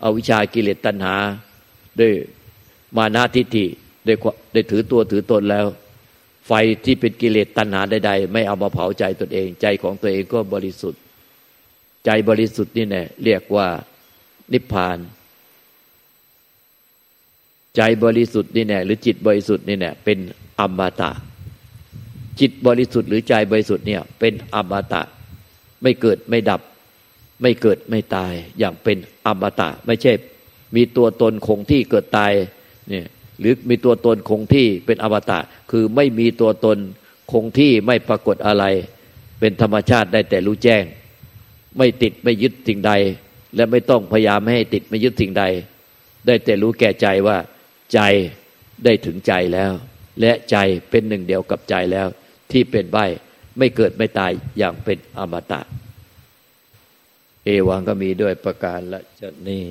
[0.00, 1.16] เอาวิชากิเลสตัณหา
[2.00, 2.12] ด้วย
[2.96, 3.66] มานาทิฏฐิ
[4.08, 4.14] ด้
[4.52, 5.66] ได้ถือตัวถือตนแล้ว
[6.46, 6.52] ไฟ
[6.84, 11.00] ที่เป็นกิเลสตัณหาใด ๆ ไม่เอามาเผาใจตนเอง ใจของตัวเองก็บริสุทธิ์
[12.04, 13.68] ใจบริสุทธิ์นี่แน่เรียกว่า
[14.52, 14.98] นิพพาน
[17.76, 20.18] ใจบริสุทธิ์นี่แน่หรือจิตบริสุทธิ์นี่แน่เป็น
[20.60, 21.10] อมตะ
[22.40, 25.02] จิตบริสุทธิ์หรือใจบริสุทธิ์เนี่ย เป็นอมตะ
[25.82, 26.60] ไม่เกิดไม่ดับ
[27.42, 30.12] ไม่เกิดไม่ตาย อย่างเป็นอมตะ ไม่ใช่
[30.76, 32.32] มีตัวตนคงที่เกิดตาย
[32.88, 33.06] เนี่ย
[33.40, 35.38] หรือมีตัวตนคงที่เป็นอวตะ
[35.70, 36.78] คือไม่มีตัวตน
[37.32, 38.64] คงที่ไม่ปรากฏอะไร
[39.40, 40.84] เป็นธรรมชาติได้แต่รู้แจ้ง
[41.76, 42.92] ไม่ติดไม่ยึดสิ่งใด
[43.54, 45.44] และไม่ต้องพยายามไม่ให้ติดไม่ยึดสิ่งใด
[46.26, 47.36] ได้แต่รู้แก่ใจว่า
[47.94, 48.00] ใจ
[48.84, 49.72] ได้ถึงใจแล้ว
[50.20, 50.56] และใจ
[50.90, 52.06] เป็นหนึ่งเดียวกับใจแล้ว
[52.50, 52.98] ที่เป็นใบ
[53.58, 55.60] ไม่เกิดไม่ตายอย่างเป็นอมตะ
[57.44, 59.64] เอวังก็มีด้วยประการละจะนี่